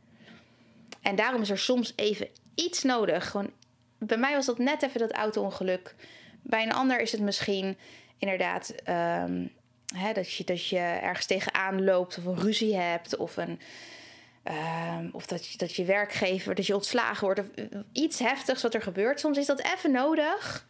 En 1.01 1.15
daarom 1.15 1.41
is 1.41 1.49
er 1.49 1.57
soms 1.57 1.93
even 1.95 2.29
iets 2.55 2.83
nodig. 2.83 3.29
Gewoon, 3.29 3.51
bij 3.97 4.17
mij 4.17 4.33
was 4.33 4.45
dat 4.45 4.57
net 4.57 4.81
even 4.81 4.99
dat 4.99 5.11
auto-ongeluk. 5.11 5.95
Bij 6.41 6.63
een 6.63 6.73
ander 6.73 6.99
is 6.99 7.11
het 7.11 7.21
misschien 7.21 7.77
inderdaad 8.17 8.69
ehm, 8.69 9.47
hè, 9.93 10.13
dat, 10.13 10.33
je, 10.33 10.43
dat 10.43 10.67
je 10.67 10.77
ergens 10.79 11.25
tegenaan 11.25 11.83
loopt 11.83 12.17
of 12.17 12.25
een 12.25 12.39
ruzie 12.39 12.75
hebt 12.75 13.17
of 13.17 13.37
een. 13.37 13.59
Ehm, 14.43 15.09
of 15.11 15.25
dat 15.25 15.47
je, 15.47 15.57
dat 15.57 15.75
je 15.75 15.85
werkgever, 15.85 16.55
dat 16.55 16.65
je 16.65 16.75
ontslagen 16.75 17.25
wordt. 17.25 17.39
Of 17.39 17.45
iets 17.91 18.19
heftigs 18.19 18.61
wat 18.61 18.73
er 18.73 18.81
gebeurt. 18.81 19.19
Soms 19.19 19.37
is 19.37 19.45
dat 19.45 19.63
even 19.75 19.91
nodig 19.91 20.67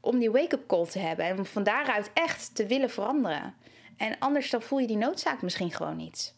om 0.00 0.18
die 0.18 0.30
wake-up 0.30 0.66
call 0.66 0.86
te 0.86 0.98
hebben. 0.98 1.24
En 1.24 1.38
om 1.38 1.46
van 1.46 1.62
daaruit 1.62 2.10
echt 2.14 2.54
te 2.54 2.66
willen 2.66 2.90
veranderen. 2.90 3.54
En 3.96 4.18
anders 4.18 4.50
dan 4.50 4.62
voel 4.62 4.78
je 4.78 4.86
die 4.86 4.96
noodzaak 4.96 5.42
misschien 5.42 5.72
gewoon 5.72 5.96
niet. 5.96 6.34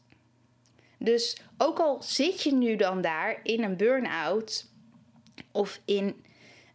Dus 0.99 1.37
ook 1.59 1.79
al 1.79 2.03
zit 2.03 2.43
je 2.43 2.53
nu 2.55 2.77
dan 2.77 3.01
daar 3.01 3.41
in 3.43 3.63
een 3.63 3.77
burn-out 3.77 4.67
of 5.53 5.81
in 5.85 6.25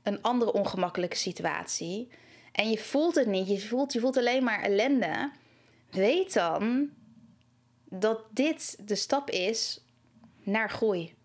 een 0.03 0.21
andere 0.21 0.53
ongemakkelijke 0.53 1.15
situatie 1.15 2.09
en 2.57 2.69
je 2.69 2.77
voelt 2.77 3.15
het 3.15 3.27
niet, 3.27 3.47
je 3.47 3.59
voelt, 3.59 3.93
je 3.93 3.99
voelt 3.99 4.17
alleen 4.17 4.43
maar 4.43 4.61
ellende, 4.61 5.31
weet 5.89 6.33
dan 6.33 6.89
dat 7.83 8.21
dit 8.29 8.87
de 8.87 8.95
stap 8.95 9.29
is 9.29 9.83
naar 10.43 10.69
groei. 10.69 11.15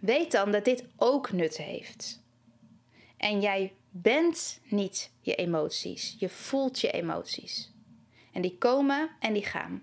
Weet 0.00 0.32
dan 0.32 0.52
dat 0.52 0.64
dit 0.64 0.84
ook 0.96 1.32
nut 1.32 1.56
heeft. 1.56 2.22
En 3.16 3.40
jij 3.40 3.72
bent 3.90 4.60
niet 4.64 5.10
je 5.20 5.34
emoties. 5.34 6.16
Je 6.18 6.28
voelt 6.28 6.80
je 6.80 6.90
emoties. 6.90 7.72
En 8.32 8.42
die 8.42 8.58
komen 8.58 9.10
en 9.20 9.32
die 9.32 9.44
gaan. 9.44 9.82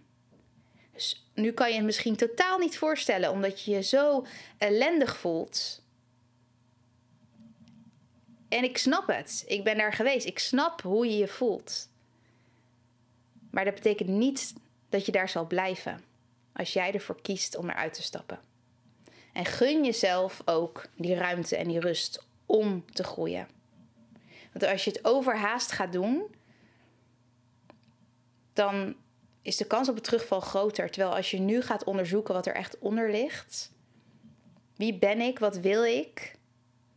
Dus 0.94 1.30
nu 1.34 1.52
kan 1.52 1.70
je 1.70 1.76
het 1.76 1.86
misschien 1.86 2.16
totaal 2.16 2.58
niet 2.58 2.78
voorstellen, 2.78 3.32
omdat 3.32 3.62
je 3.62 3.72
je 3.72 3.82
zo 3.82 4.26
ellendig 4.58 5.18
voelt. 5.18 5.84
En 8.48 8.64
ik 8.64 8.78
snap 8.78 9.08
het. 9.08 9.44
Ik 9.48 9.64
ben 9.64 9.78
daar 9.78 9.94
geweest. 9.94 10.26
Ik 10.26 10.40
snap 10.40 10.82
hoe 10.82 11.06
je 11.06 11.18
je 11.18 11.28
voelt. 11.28 11.90
Maar 13.52 13.66
dat 13.66 13.74
betekent 13.74 14.10
niet 14.10 14.54
dat 14.90 15.06
je 15.06 15.12
daar 15.12 15.30
zal 15.30 15.48
blijven. 15.48 16.04
Als 16.54 16.74
jij 16.74 16.94
ervoor 16.94 17.22
kiest 17.22 17.58
om 17.58 17.70
eruit 17.70 17.94
te 17.94 18.04
stappen. 18.04 18.40
En 19.34 19.46
gun 19.46 19.84
jezelf 19.84 20.42
ook 20.46 20.86
die 20.96 21.16
ruimte 21.16 21.56
en 21.56 21.68
die 21.68 21.80
rust 21.80 22.26
om 22.46 22.86
te 22.92 23.04
groeien. 23.04 23.48
Want 24.52 24.72
als 24.72 24.84
je 24.84 24.92
het 24.92 25.06
overhaast 25.06 25.72
gaat 25.72 25.92
doen, 25.92 26.36
dan 28.54 28.96
is 29.42 29.58
de 29.58 29.66
kans 29.66 29.90
op 29.90 29.96
het 29.96 30.04
terugval 30.04 30.40
groter. 30.40 30.92
Terwijl 30.92 31.16
als 31.16 31.32
je 31.32 31.40
nu 31.40 31.62
gaat 31.62 31.84
onderzoeken 31.84 32.34
wat 32.34 32.46
er 32.46 32.56
echt 32.56 32.80
onder 32.80 33.12
ligt. 33.12 33.72
Wie 34.76 34.98
ben 34.98 35.22
ik? 35.22 35.40
Wat 35.40 35.58
wil 35.58 35.84
ik? 35.84 36.35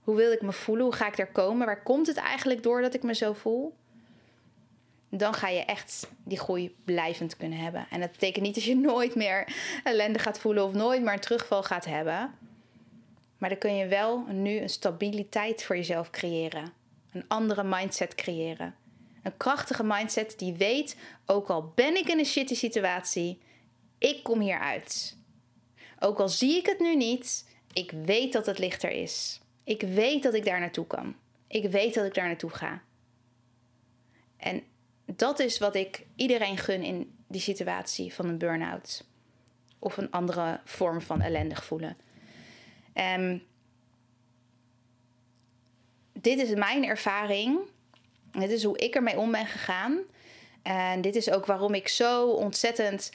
Hoe 0.09 0.17
wil 0.17 0.33
ik 0.33 0.43
me 0.43 0.53
voelen? 0.53 0.85
Hoe 0.85 0.95
ga 0.95 1.07
ik 1.07 1.17
daar 1.17 1.33
komen? 1.33 1.67
Waar 1.67 1.83
komt 1.83 2.07
het 2.07 2.17
eigenlijk 2.17 2.63
door 2.63 2.81
dat 2.81 2.95
ik 2.95 3.03
me 3.03 3.15
zo 3.15 3.33
voel? 3.33 3.75
Dan 5.09 5.35
ga 5.35 5.49
je 5.49 5.65
echt 5.65 6.09
die 6.25 6.39
groei 6.39 6.77
blijvend 6.85 7.37
kunnen 7.37 7.59
hebben. 7.59 7.87
En 7.91 8.01
dat 8.01 8.11
betekent 8.11 8.45
niet 8.45 8.55
dat 8.55 8.65
je 8.65 8.77
nooit 8.93 9.15
meer 9.15 9.53
ellende 9.85 10.19
gaat 10.19 10.39
voelen 10.39 10.65
of 10.65 10.73
nooit 10.73 11.03
meer 11.03 11.13
een 11.13 11.21
terugval 11.21 11.63
gaat 11.63 11.85
hebben. 11.85 12.35
Maar 13.39 13.49
dan 13.49 13.59
kun 13.59 13.77
je 13.77 13.87
wel 13.87 14.25
nu 14.29 14.59
een 14.59 14.69
stabiliteit 14.69 15.65
voor 15.65 15.77
jezelf 15.77 16.11
creëren. 16.11 16.73
Een 17.13 17.25
andere 17.29 17.65
mindset 17.65 18.15
creëren. 18.15 18.75
Een 19.23 19.37
krachtige 19.37 19.85
mindset 19.85 20.39
die 20.39 20.55
weet, 20.55 20.97
ook 21.27 21.49
al 21.49 21.73
ben 21.75 21.97
ik 21.97 22.09
in 22.09 22.19
een 22.19 22.25
shitty 22.25 22.55
situatie, 22.55 23.39
ik 23.99 24.23
kom 24.23 24.41
hieruit. 24.41 25.17
Ook 25.99 26.21
al 26.21 26.29
zie 26.29 26.57
ik 26.57 26.67
het 26.67 26.79
nu 26.79 26.97
niet, 26.97 27.49
ik 27.73 27.93
weet 28.05 28.33
dat 28.33 28.47
het 28.47 28.59
lichter 28.59 28.91
is. 28.91 29.41
Ik 29.69 29.81
weet 29.81 30.23
dat 30.23 30.35
ik 30.35 30.45
daar 30.45 30.61
naartoe 30.61 30.87
kan. 30.87 31.17
Ik 31.47 31.71
weet 31.71 31.95
dat 31.95 32.07
ik 32.07 32.15
daar 32.15 32.27
naartoe 32.27 32.51
ga. 32.51 32.83
En 34.37 34.63
dat 35.05 35.39
is 35.39 35.59
wat 35.59 35.75
ik 35.75 36.07
iedereen 36.17 36.57
gun 36.57 36.83
in 36.83 37.17
die 37.27 37.41
situatie 37.41 38.15
van 38.15 38.29
een 38.29 38.39
burn-out. 38.39 39.05
Of 39.79 39.97
een 39.97 40.11
andere 40.11 40.61
vorm 40.65 41.01
van 41.01 41.21
ellendig 41.21 41.65
voelen. 41.65 41.97
Um, 42.95 43.43
dit 46.13 46.39
is 46.39 46.55
mijn 46.55 46.85
ervaring. 46.85 47.59
Dit 48.31 48.51
is 48.51 48.65
hoe 48.65 48.79
ik 48.79 48.95
ermee 48.95 49.19
om 49.19 49.31
ben 49.31 49.47
gegaan. 49.47 49.99
En 50.63 51.01
dit 51.01 51.17
is 51.17 51.31
ook 51.31 51.47
waarom 51.47 51.75
ik 51.75 51.89
zo 51.89 52.31
ontzettend 52.31 53.13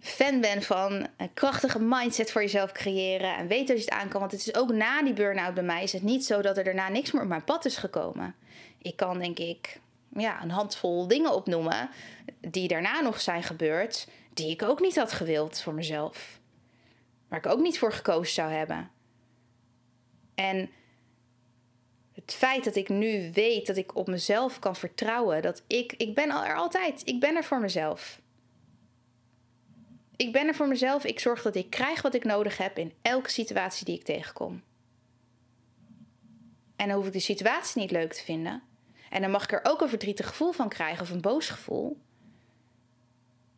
fan 0.00 0.40
ben 0.40 0.62
van 0.62 1.06
een 1.16 1.34
krachtige 1.34 1.78
mindset 1.78 2.32
voor 2.32 2.40
jezelf 2.40 2.72
creëren. 2.72 3.36
En 3.36 3.46
weet 3.46 3.68
dat 3.68 3.76
je 3.76 3.84
het 3.84 3.92
aan 3.92 4.08
kan. 4.08 4.20
Want 4.20 4.32
het 4.32 4.40
is 4.40 4.54
ook 4.54 4.72
na 4.72 5.02
die 5.02 5.12
burn-out 5.12 5.54
bij 5.54 5.62
mij 5.62 5.82
is 5.82 5.92
het 5.92 6.02
niet 6.02 6.24
zo 6.26 6.42
dat 6.42 6.56
er 6.56 6.64
daarna 6.64 6.88
niks 6.88 7.12
meer 7.12 7.22
op 7.22 7.28
mijn 7.28 7.44
pad 7.44 7.64
is 7.64 7.76
gekomen. 7.76 8.34
Ik 8.78 8.96
kan 8.96 9.18
denk 9.18 9.38
ik 9.38 9.80
ja, 10.16 10.42
een 10.42 10.50
handvol 10.50 11.06
dingen 11.08 11.34
opnoemen 11.34 11.90
die 12.40 12.68
daarna 12.68 13.00
nog 13.00 13.20
zijn 13.20 13.42
gebeurd. 13.42 14.08
Die 14.34 14.50
ik 14.50 14.62
ook 14.62 14.80
niet 14.80 14.96
had 14.96 15.12
gewild 15.12 15.60
voor 15.60 15.74
mezelf. 15.74 16.40
Waar 17.28 17.38
ik 17.38 17.46
ook 17.46 17.60
niet 17.60 17.78
voor 17.78 17.92
gekozen 17.92 18.34
zou 18.34 18.52
hebben. 18.52 18.90
En 20.34 20.70
het 22.14 22.32
feit 22.32 22.64
dat 22.64 22.76
ik 22.76 22.88
nu 22.88 23.32
weet 23.32 23.66
dat 23.66 23.76
ik 23.76 23.96
op 23.96 24.06
mezelf 24.06 24.58
kan 24.58 24.76
vertrouwen, 24.76 25.42
dat 25.42 25.62
ik, 25.66 25.92
ik 25.92 26.14
ben 26.14 26.30
er 26.30 26.56
altijd, 26.56 27.02
ik 27.04 27.20
ben 27.20 27.36
er 27.36 27.44
voor 27.44 27.60
mezelf. 27.60 28.20
Ik 30.16 30.32
ben 30.32 30.46
er 30.46 30.54
voor 30.54 30.68
mezelf, 30.68 31.04
ik 31.04 31.20
zorg 31.20 31.42
dat 31.42 31.54
ik 31.54 31.70
krijg 31.70 32.02
wat 32.02 32.14
ik 32.14 32.24
nodig 32.24 32.56
heb 32.58 32.78
in 32.78 32.92
elke 33.02 33.30
situatie 33.30 33.84
die 33.84 33.94
ik 33.94 34.04
tegenkom. 34.04 34.62
En 36.76 36.88
dan 36.88 36.96
hoef 36.96 37.06
ik 37.06 37.12
de 37.12 37.18
situatie 37.18 37.80
niet 37.80 37.90
leuk 37.90 38.12
te 38.12 38.22
vinden. 38.24 38.62
En 39.10 39.20
dan 39.20 39.30
mag 39.30 39.42
ik 39.44 39.52
er 39.52 39.60
ook 39.62 39.80
een 39.80 39.88
verdrietig 39.88 40.28
gevoel 40.28 40.52
van 40.52 40.68
krijgen 40.68 41.02
of 41.02 41.10
een 41.10 41.20
boos 41.20 41.48
gevoel. 41.48 42.00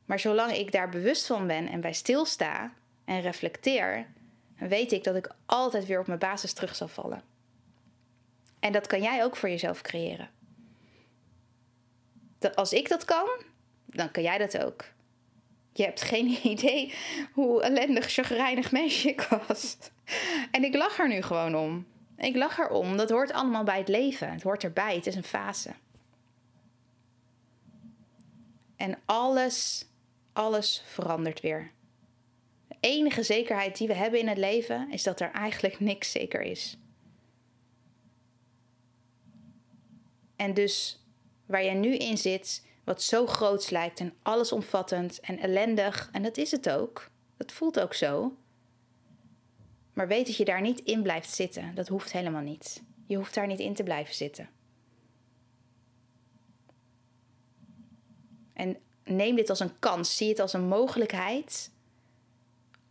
Maar 0.05 0.19
zolang 0.19 0.53
ik 0.53 0.73
daar 0.73 0.89
bewust 0.89 1.27
van 1.27 1.47
ben 1.47 1.69
en 1.69 1.81
bij 1.81 1.93
stilsta 1.93 2.73
en 3.05 3.21
reflecteer, 3.21 4.07
weet 4.57 4.93
ik 4.93 5.05
dat 5.05 5.17
ik 5.17 5.31
altijd 5.47 5.87
weer 5.87 6.01
op 6.01 6.07
mijn 6.07 6.19
basis 6.19 6.53
terug 6.53 6.77
zal 6.77 6.89
vallen. 6.89 7.23
En 8.61 8.73
dat 8.73 8.87
kan 8.87 9.03
jij 9.03 9.25
ook 9.25 9.37
voor 9.37 9.49
jezelf 9.49 9.81
creëren. 9.81 10.31
Dat 12.39 12.57
als 12.57 12.73
ik 12.73 12.89
dat 12.89 13.05
kan, 13.05 13.29
dan 13.87 14.11
kan 14.11 14.23
jij 14.23 14.39
dat 14.39 14.59
ook. 14.65 14.85
Je 15.79 15.85
hebt 15.85 16.03
geen 16.03 16.39
idee 16.53 16.95
hoe 17.33 17.63
ellendig, 17.63 18.11
chagrijnig 18.11 18.73
meisje 18.73 19.09
ik 19.09 19.21
was. 19.21 19.77
En 20.51 20.65
ik 20.65 20.75
lach 20.75 20.99
er 20.99 21.09
nu 21.09 21.23
gewoon 21.23 21.57
om. 21.57 21.87
Ik 22.17 22.37
lach 22.37 22.59
erom. 22.59 22.97
Dat 22.97 23.11
hoort 23.11 23.33
allemaal 23.33 23.65
bij 23.65 23.79
het 23.79 23.89
leven. 23.89 24.31
Het 24.33 24.43
hoort 24.43 24.65
erbij. 24.65 24.95
Het 24.95 25.07
is 25.07 25.15
een 25.15 25.25
fase. 25.25 25.71
En 28.77 28.99
alles, 29.05 29.87
alles 30.33 30.83
verandert 30.87 31.41
weer. 31.41 31.73
De 32.69 32.77
enige 32.81 33.23
zekerheid 33.23 33.79
die 33.79 33.89
we 33.89 33.95
hebben 33.95 34.21
in 34.21 34.29
het 34.29 34.39
leven 34.39 34.91
is 34.91 35.03
dat 35.03 35.21
er 35.21 35.31
eigenlijk 35.31 35.81
niks 35.81 36.11
zeker 36.11 36.41
is. 36.41 36.79
En 40.37 40.55
dus 40.55 41.03
waar 41.47 41.65
jij 41.65 41.75
nu 41.75 41.97
in 41.97 42.19
zit, 42.19 42.68
wat 42.89 43.03
zo 43.03 43.27
groots 43.27 43.71
lijkt 43.71 44.01
en 44.01 44.15
allesomvattend 44.23 45.21
en 45.21 45.39
ellendig, 45.39 46.09
en 46.13 46.23
dat 46.23 46.37
is 46.37 46.51
het 46.51 46.71
ook, 46.71 47.11
dat 47.37 47.53
voelt 47.53 47.81
ook 47.81 47.95
zo. 47.95 48.37
Maar 49.93 50.09
weet 50.09 50.27
dat 50.27 50.37
je 50.37 50.45
daar 50.45 50.61
niet 50.61 50.81
in 50.81 51.03
blijft 51.03 51.31
zitten. 51.31 51.75
Dat 51.75 51.89
hoeft 51.89 52.13
helemaal 52.13 52.43
niet. 52.43 52.83
Je 53.07 53.17
hoeft 53.17 53.35
daar 53.35 53.47
niet 53.47 53.59
in 53.59 53.75
te 53.75 53.83
blijven 53.83 54.15
zitten. 54.15 54.49
En 58.53 58.77
neem 59.05 59.37
dit 59.37 59.51
als 59.51 59.61
een 59.61 59.79
kans, 59.79 60.17
zie 60.17 60.29
het 60.29 60.41
als 60.41 60.53
een 60.53 60.69
mogelijkheid 60.69 61.71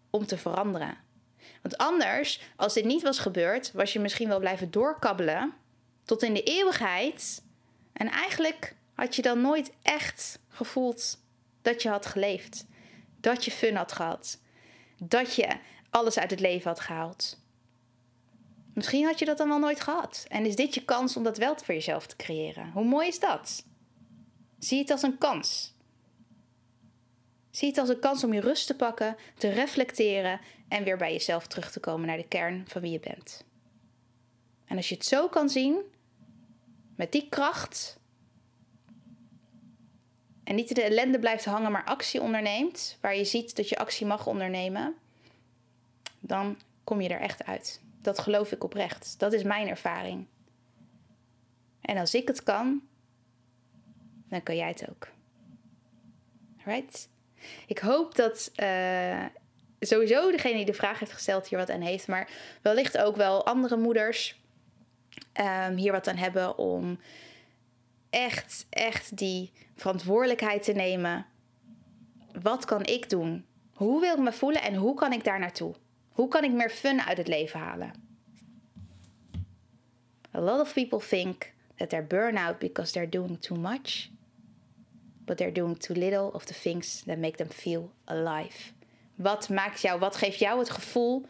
om 0.10 0.26
te 0.26 0.38
veranderen. 0.38 0.98
Want 1.62 1.78
anders, 1.78 2.42
als 2.56 2.74
dit 2.74 2.86
niet 2.86 3.02
was 3.02 3.20
gebeurd, 3.20 3.72
was 3.72 3.94
je 3.94 4.00
misschien 4.00 4.28
wel 4.28 4.40
blijven 4.40 4.72
doorkabbelen 4.72 5.54
tot 6.04 6.24
in 6.24 6.34
de 6.34 6.44
eeuwigheid. 6.44 7.44
En 7.94 8.08
eigenlijk 8.08 8.76
had 8.98 9.16
je 9.16 9.22
dan 9.22 9.42
nooit 9.42 9.72
echt 9.82 10.40
gevoeld 10.48 11.20
dat 11.62 11.82
je 11.82 11.90
had 11.90 12.06
geleefd. 12.06 12.66
Dat 13.20 13.46
je 13.46 13.52
fun 13.52 13.76
had 13.76 13.92
gehad. 13.92 14.40
Dat 14.98 15.36
je 15.36 15.58
alles 15.90 16.20
uit 16.20 16.32
het 16.32 16.40
leven 16.40 16.70
had 16.70 16.80
gehaald. 16.80 17.40
Misschien 18.74 19.06
had 19.06 19.20
je 19.20 19.26
dat 19.26 19.38
dan 19.38 19.48
wel 19.48 19.60
nooit 19.60 19.82
gehad. 19.82 20.26
En 20.28 20.46
is 20.46 20.56
dit 20.56 20.74
je 20.74 20.86
kans 20.86 21.18
om 21.18 21.24
dat 21.24 21.38
wel 21.38 21.58
voor 21.58 21.74
jezelf 21.74 22.08
te 22.08 22.16
creëren? 22.16 22.72
Hoe 22.72 22.86
mooi 22.86 23.08
is 23.08 23.20
dat? 23.20 23.66
Zie 24.60 24.80
het 24.80 24.90
als 24.90 25.02
een 25.02 25.18
kans. 25.18 25.74
Zie 27.52 27.68
het 27.68 27.78
als 27.78 27.90
een 27.90 28.00
kans 28.00 28.24
om 28.24 28.34
je 28.34 28.42
rust 28.42 28.68
te 28.68 28.76
pakken, 28.76 29.16
te 29.38 29.50
reflecteren 29.50 30.40
en 30.68 30.84
weer 30.84 30.98
bij 30.98 31.12
jezelf 31.12 31.48
terug 31.48 31.72
te 31.72 31.80
komen 31.80 32.08
naar 32.08 32.18
de 32.18 32.28
kern 32.28 32.66
van 32.68 32.82
wie 32.82 32.92
je 32.92 33.00
bent. 33.00 33.44
En 34.66 34.78
als 34.78 34.90
je 34.90 34.96
het 34.96 35.06
zo 35.06 35.28
kan 35.28 35.50
zien, 35.50 35.82
met 36.96 37.12
die 37.12 37.30
kracht. 37.30 37.97
En 40.48 40.56
niet 40.56 40.70
in 40.70 40.76
de 40.76 40.84
ellende 40.84 41.20
blijft 41.20 41.46
hangen, 41.46 41.72
maar 41.72 41.84
actie 41.84 42.22
onderneemt. 42.22 42.98
Waar 43.02 43.16
je 43.16 43.26
ziet 43.26 43.56
dat 43.56 43.70
je 43.70 43.78
actie 43.78 44.06
mag 44.06 44.28
ondernemen. 44.28 44.96
Dan 46.20 46.58
kom 46.84 47.02
je 47.02 47.10
er 47.10 47.20
echt 47.20 47.46
uit. 47.46 47.82
Dat 48.02 48.20
geloof 48.20 48.52
ik 48.52 48.64
oprecht. 48.64 49.16
Dat 49.18 49.34
is 49.34 49.44
mijn 49.44 49.68
ervaring. 49.68 50.26
En 51.82 51.98
als 51.98 52.16
ik 52.16 52.28
het 52.28 52.44
kan, 52.44 52.82
dan 54.30 54.44
kan 54.44 54.56
jij 54.56 54.68
het 54.68 54.90
ook. 54.90 55.08
Right? 56.66 57.10
Ik 57.68 57.80
hoop 57.80 58.16
dat 58.16 58.52
uh, 58.56 59.26
sowieso 59.80 60.32
degene 60.32 60.56
die 60.56 60.66
de 60.66 60.74
vraag 60.74 61.00
heeft 61.00 61.14
gesteld 61.14 61.48
hier 61.48 61.60
wat 61.60 61.70
aan 61.70 61.82
heeft, 61.82 62.08
maar 62.08 62.30
wellicht 62.62 62.98
ook 62.98 63.16
wel 63.16 63.46
andere 63.46 63.78
moeders 63.78 64.40
um, 65.40 65.76
hier 65.76 65.92
wat 65.92 66.08
aan 66.08 66.18
hebben 66.18 66.58
om 66.58 67.00
echt, 68.18 68.66
echt 68.70 69.18
die 69.18 69.52
verantwoordelijkheid 69.76 70.64
te 70.64 70.72
nemen. 70.72 71.26
Wat 72.42 72.66
kan 72.66 72.86
ik 72.86 73.10
doen? 73.10 73.46
Hoe 73.74 74.02
wil 74.02 74.14
ik 74.14 74.20
me 74.20 74.34
voelen 74.34 74.62
en 74.62 74.76
hoe 74.76 74.96
kan 74.96 75.14
ik 75.14 75.24
daar 75.24 75.40
naartoe? 75.40 75.76
Hoe 76.12 76.28
kan 76.28 76.44
ik 76.44 76.52
meer 76.52 76.70
fun 76.70 77.02
uit 77.02 77.18
het 77.18 77.28
leven 77.28 77.60
halen? 77.60 77.92
A 80.36 80.40
lot 80.40 80.60
of 80.60 80.74
people 80.74 81.00
think 81.00 81.54
that 81.76 81.90
they're 81.90 82.08
burnout 82.08 82.60
because 82.60 82.92
they're 82.92 83.10
doing 83.10 83.42
too 83.42 83.58
much. 83.58 84.10
but 85.28 85.38
they're 85.38 85.52
doing 85.52 85.78
too 85.78 85.94
little 85.94 86.32
of 86.34 86.46
the 86.46 86.54
things 86.54 87.04
that 87.06 87.18
make 87.20 87.38
them 87.38 87.50
feel 87.50 87.92
alive. 88.06 88.72
Wat 89.16 89.50
maakt 89.50 89.82
jou, 89.82 90.00
wat 90.00 90.16
geeft 90.16 90.40
jou 90.40 90.60
het 90.60 90.70
gevoel 90.70 91.26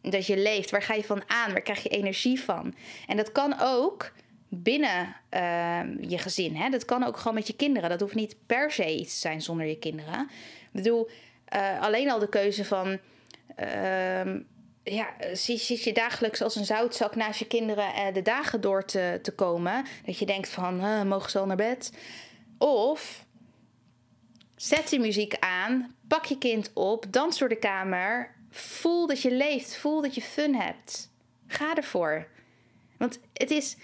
dat 0.00 0.26
je 0.26 0.36
leeft? 0.36 0.70
Waar 0.70 0.82
ga 0.82 0.94
je 0.94 1.04
van 1.04 1.22
aan? 1.26 1.52
Waar 1.52 1.62
krijg 1.62 1.82
je 1.82 1.88
energie 1.88 2.40
van? 2.40 2.74
En 3.06 3.16
dat 3.16 3.32
kan 3.32 3.54
ook 3.60 4.12
binnen 4.50 5.16
ehm, 5.28 5.96
je 6.08 6.18
gezin. 6.18 6.56
Hè? 6.56 6.68
Dat 6.68 6.84
kan 6.84 7.02
ook 7.02 7.16
gewoon 7.16 7.34
met 7.34 7.46
je 7.46 7.56
kinderen. 7.56 7.90
Dat 7.90 8.00
hoeft 8.00 8.14
niet 8.14 8.36
per 8.46 8.70
se 8.70 8.96
iets 8.96 9.14
te 9.14 9.20
zijn 9.20 9.42
zonder 9.42 9.66
je 9.66 9.78
kinderen. 9.78 10.20
Ik 10.62 10.68
bedoel, 10.72 11.08
uh, 11.54 11.80
alleen 11.80 12.10
al 12.10 12.18
de 12.18 12.28
keuze 12.28 12.64
van. 12.64 12.98
Uh, 13.58 14.34
ja, 14.82 15.06
zit 15.32 15.84
je 15.84 15.92
dagelijks 15.92 16.42
als 16.42 16.56
een 16.56 16.64
zoutzak 16.64 17.14
naast 17.14 17.38
je 17.38 17.46
kinderen 17.46 17.84
uh, 17.84 18.14
de 18.14 18.22
dagen 18.22 18.60
door 18.60 18.84
te, 18.84 19.18
te 19.22 19.32
komen. 19.32 19.84
Dat 20.06 20.18
je 20.18 20.26
denkt 20.26 20.48
van, 20.48 21.08
mogen 21.08 21.30
ze 21.30 21.38
al 21.38 21.46
naar 21.46 21.56
bed? 21.56 21.92
Of 22.58 23.24
zet 24.56 24.88
die 24.88 25.00
muziek 25.00 25.36
aan, 25.38 25.94
pak 26.08 26.24
je 26.24 26.38
kind 26.38 26.70
op, 26.74 27.06
dans 27.10 27.38
door 27.38 27.48
de 27.48 27.58
kamer. 27.58 28.34
Voel 28.50 29.06
dat 29.06 29.22
je 29.22 29.30
leeft, 29.30 29.76
voel 29.76 30.02
dat 30.02 30.14
je 30.14 30.20
fun 30.20 30.54
hebt. 30.54 31.10
Ga 31.46 31.74
ervoor. 31.74 32.26
Want 32.96 33.20
het 33.32 33.50
is, 33.50 33.76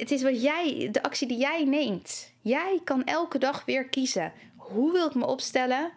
het 0.00 0.10
is 0.10 0.22
wat 0.22 0.42
jij, 0.42 0.88
de 0.92 1.02
actie 1.02 1.28
die 1.28 1.38
jij 1.38 1.64
neemt. 1.64 2.32
Jij 2.40 2.80
kan 2.84 3.04
elke 3.04 3.38
dag 3.38 3.64
weer 3.64 3.88
kiezen. 3.88 4.32
Hoe 4.56 4.92
wil 4.92 5.06
ik 5.06 5.14
me 5.14 5.26
opstellen? 5.26 5.92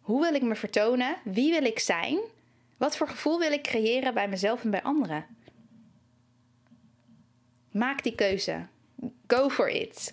Hoe 0.00 0.20
wil 0.20 0.34
ik 0.34 0.42
me 0.42 0.54
vertonen? 0.54 1.16
Wie 1.24 1.52
wil 1.52 1.64
ik 1.64 1.78
zijn? 1.78 2.18
Wat 2.76 2.96
voor 2.96 3.08
gevoel 3.08 3.38
wil 3.38 3.52
ik 3.52 3.62
creëren 3.62 4.14
bij 4.14 4.28
mezelf 4.28 4.64
en 4.64 4.70
bij 4.70 4.82
anderen? 4.82 5.26
Maak 7.70 8.02
die 8.02 8.14
keuze. 8.14 8.66
Go 9.26 9.48
for 9.48 9.68
it. 9.68 10.10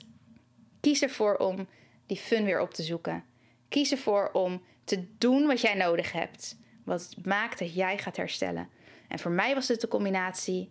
Kies 0.79 1.01
ervoor 1.01 1.35
om 1.35 1.67
die 2.05 2.17
fun 2.17 2.45
weer 2.45 2.61
op 2.61 2.73
te 2.73 2.83
zoeken. 2.83 3.23
Kies 3.69 3.91
ervoor 3.91 4.29
om 4.31 4.61
te 4.83 5.05
doen 5.17 5.45
wat 5.47 5.61
jij 5.61 5.75
nodig 5.75 6.11
hebt. 6.11 6.57
Wat 6.83 7.15
maakt 7.23 7.59
dat 7.59 7.73
jij 7.73 7.97
gaat 7.97 8.17
herstellen. 8.17 8.69
En 9.07 9.19
voor 9.19 9.31
mij 9.31 9.53
was 9.53 9.67
het 9.67 9.81
de 9.81 9.87
combinatie 9.87 10.69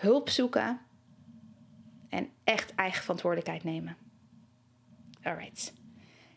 hulp 0.00 0.28
zoeken 0.28 0.80
en 2.08 2.30
echt 2.44 2.74
eigen 2.74 3.02
verantwoordelijkheid 3.02 3.64
nemen. 3.64 3.96
Alright. 5.22 5.72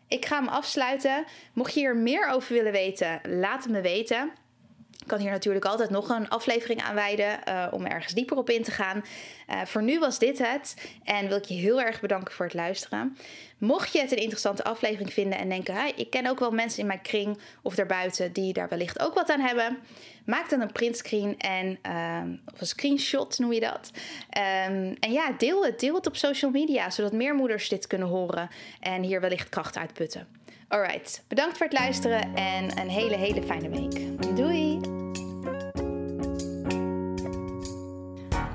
Ik 0.08 0.26
ga 0.26 0.38
hem 0.38 0.48
afsluiten. 0.48 1.26
Mocht 1.54 1.74
je 1.74 1.80
hier 1.80 1.98
meer 1.98 2.30
over 2.30 2.54
willen 2.54 2.72
weten, 2.72 3.22
laat 3.24 3.64
het 3.64 3.72
me 3.72 3.82
weten. 3.82 4.32
Ik 5.04 5.10
kan 5.10 5.20
hier 5.20 5.32
natuurlijk 5.32 5.66
altijd 5.66 5.90
nog 5.90 6.10
een 6.10 6.30
aflevering 6.30 6.82
aan 6.82 6.96
wijden 6.96 7.40
uh, 7.48 7.68
om 7.72 7.86
ergens 7.86 8.14
dieper 8.14 8.38
op 8.38 8.50
in 8.50 8.64
te 8.64 8.72
gaan. 8.72 9.04
Uh, 9.50 9.62
voor 9.66 9.84
nu 9.84 10.00
was 10.00 10.20
dit 10.20 10.38
het 10.38 10.76
en 11.04 11.28
wil 11.28 11.38
ik 11.38 11.46
je 11.46 11.54
heel 11.54 11.82
erg 11.82 12.02
bedanken 12.02 12.34
voor 12.34 12.46
het 12.46 12.54
luisteren. 12.54 13.18
Mocht 13.58 13.94
je 13.94 14.00
het 14.00 14.12
een 14.12 14.18
interessante 14.18 14.64
aflevering 14.64 15.14
vinden 15.14 15.38
en 15.38 15.50
denken, 15.50 15.74
hey, 15.74 15.94
ik 15.96 16.10
ken 16.10 16.28
ook 16.28 16.40
wel 16.40 16.52
mensen 16.52 16.80
in 16.80 16.88
mijn 16.88 17.02
kring 17.02 17.40
of 17.62 17.76
daarbuiten 17.76 18.34
die 18.34 18.54
daar 18.54 18.70
wellicht 18.70 19.00
ook 19.00 19.14
wat 19.14 19.30
aan 19.30 19.40
hebben, 19.40 19.78
maak 20.26 20.50
dan 20.50 20.62
een 20.62 20.72
printscreen 20.72 21.38
en 21.38 21.80
um, 21.92 22.42
of 22.54 22.62
een 22.62 22.68
screenshot 22.68 23.40
noem 23.40 23.54
je 23.54 23.60
dat. 23.60 23.92
Um, 24.38 24.96
en 25.00 25.12
ja, 25.12 25.32
deel 25.38 25.66
het, 25.66 25.80
deel 25.80 25.96
het 25.96 26.08
op 26.08 26.16
social 26.16 26.52
media, 26.52 26.90
zodat 26.90 27.12
meer 27.12 27.36
moeders 27.36 27.70
dit 27.70 27.88
kunnen 27.88 28.08
horen 28.08 28.50
en 28.80 29.04
hier 29.04 29.22
wellicht 29.22 29.50
kracht 29.50 29.78
uitputten. 29.78 30.43
Alright, 30.74 31.24
bedankt 31.28 31.58
voor 31.58 31.66
het 31.66 31.80
luisteren 31.80 32.36
en 32.36 32.80
een 32.80 32.90
hele, 32.90 33.16
hele 33.16 33.44
fijne 33.44 33.70
week. 33.70 34.02
Doei! 34.36 34.80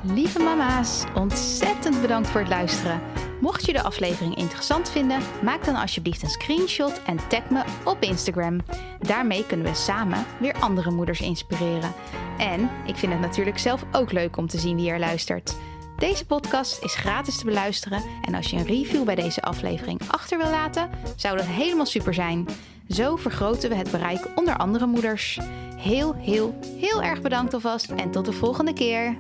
Lieve 0.03 0.39
mama's, 0.39 1.05
ontzettend 1.15 2.01
bedankt 2.01 2.29
voor 2.29 2.41
het 2.41 2.49
luisteren. 2.49 3.01
Mocht 3.41 3.67
je 3.67 3.73
de 3.73 3.83
aflevering 3.83 4.37
interessant 4.37 4.91
vinden, 4.91 5.21
maak 5.43 5.65
dan 5.65 5.77
alsjeblieft 5.77 6.23
een 6.23 6.29
screenshot 6.29 7.03
en 7.03 7.29
tag 7.29 7.51
me 7.51 7.65
op 7.85 8.03
Instagram. 8.03 8.61
Daarmee 9.01 9.47
kunnen 9.47 9.67
we 9.67 9.75
samen 9.75 10.25
weer 10.41 10.55
andere 10.61 10.91
moeders 10.91 11.21
inspireren. 11.21 11.93
En 12.39 12.71
ik 12.87 12.97
vind 12.97 13.13
het 13.13 13.21
natuurlijk 13.21 13.59
zelf 13.59 13.85
ook 13.93 14.13
leuk 14.13 14.37
om 14.37 14.47
te 14.47 14.59
zien 14.59 14.77
wie 14.77 14.91
er 14.91 14.99
luistert. 14.99 15.57
Deze 15.99 16.27
podcast 16.27 16.83
is 16.83 16.95
gratis 16.95 17.39
te 17.39 17.45
beluisteren 17.45 18.03
en 18.23 18.35
als 18.35 18.51
je 18.51 18.57
een 18.57 18.67
review 18.67 19.05
bij 19.05 19.15
deze 19.15 19.43
aflevering 19.43 20.01
achter 20.09 20.39
wil 20.39 20.51
laten, 20.51 20.91
zou 21.17 21.37
dat 21.37 21.47
helemaal 21.47 21.87
super 21.87 22.15
zijn. 22.15 22.49
Zo 22.89 23.17
vergroten 23.17 23.69
we 23.69 23.77
het 23.77 23.91
bereik 23.91 24.29
onder 24.35 24.57
andere 24.57 24.87
moeders. 24.87 25.39
Heel, 25.77 26.15
heel, 26.15 26.59
heel 26.77 27.03
erg 27.03 27.21
bedankt 27.21 27.55
alvast 27.55 27.91
en 27.91 28.11
tot 28.11 28.25
de 28.25 28.33
volgende 28.33 28.73
keer. 28.73 29.17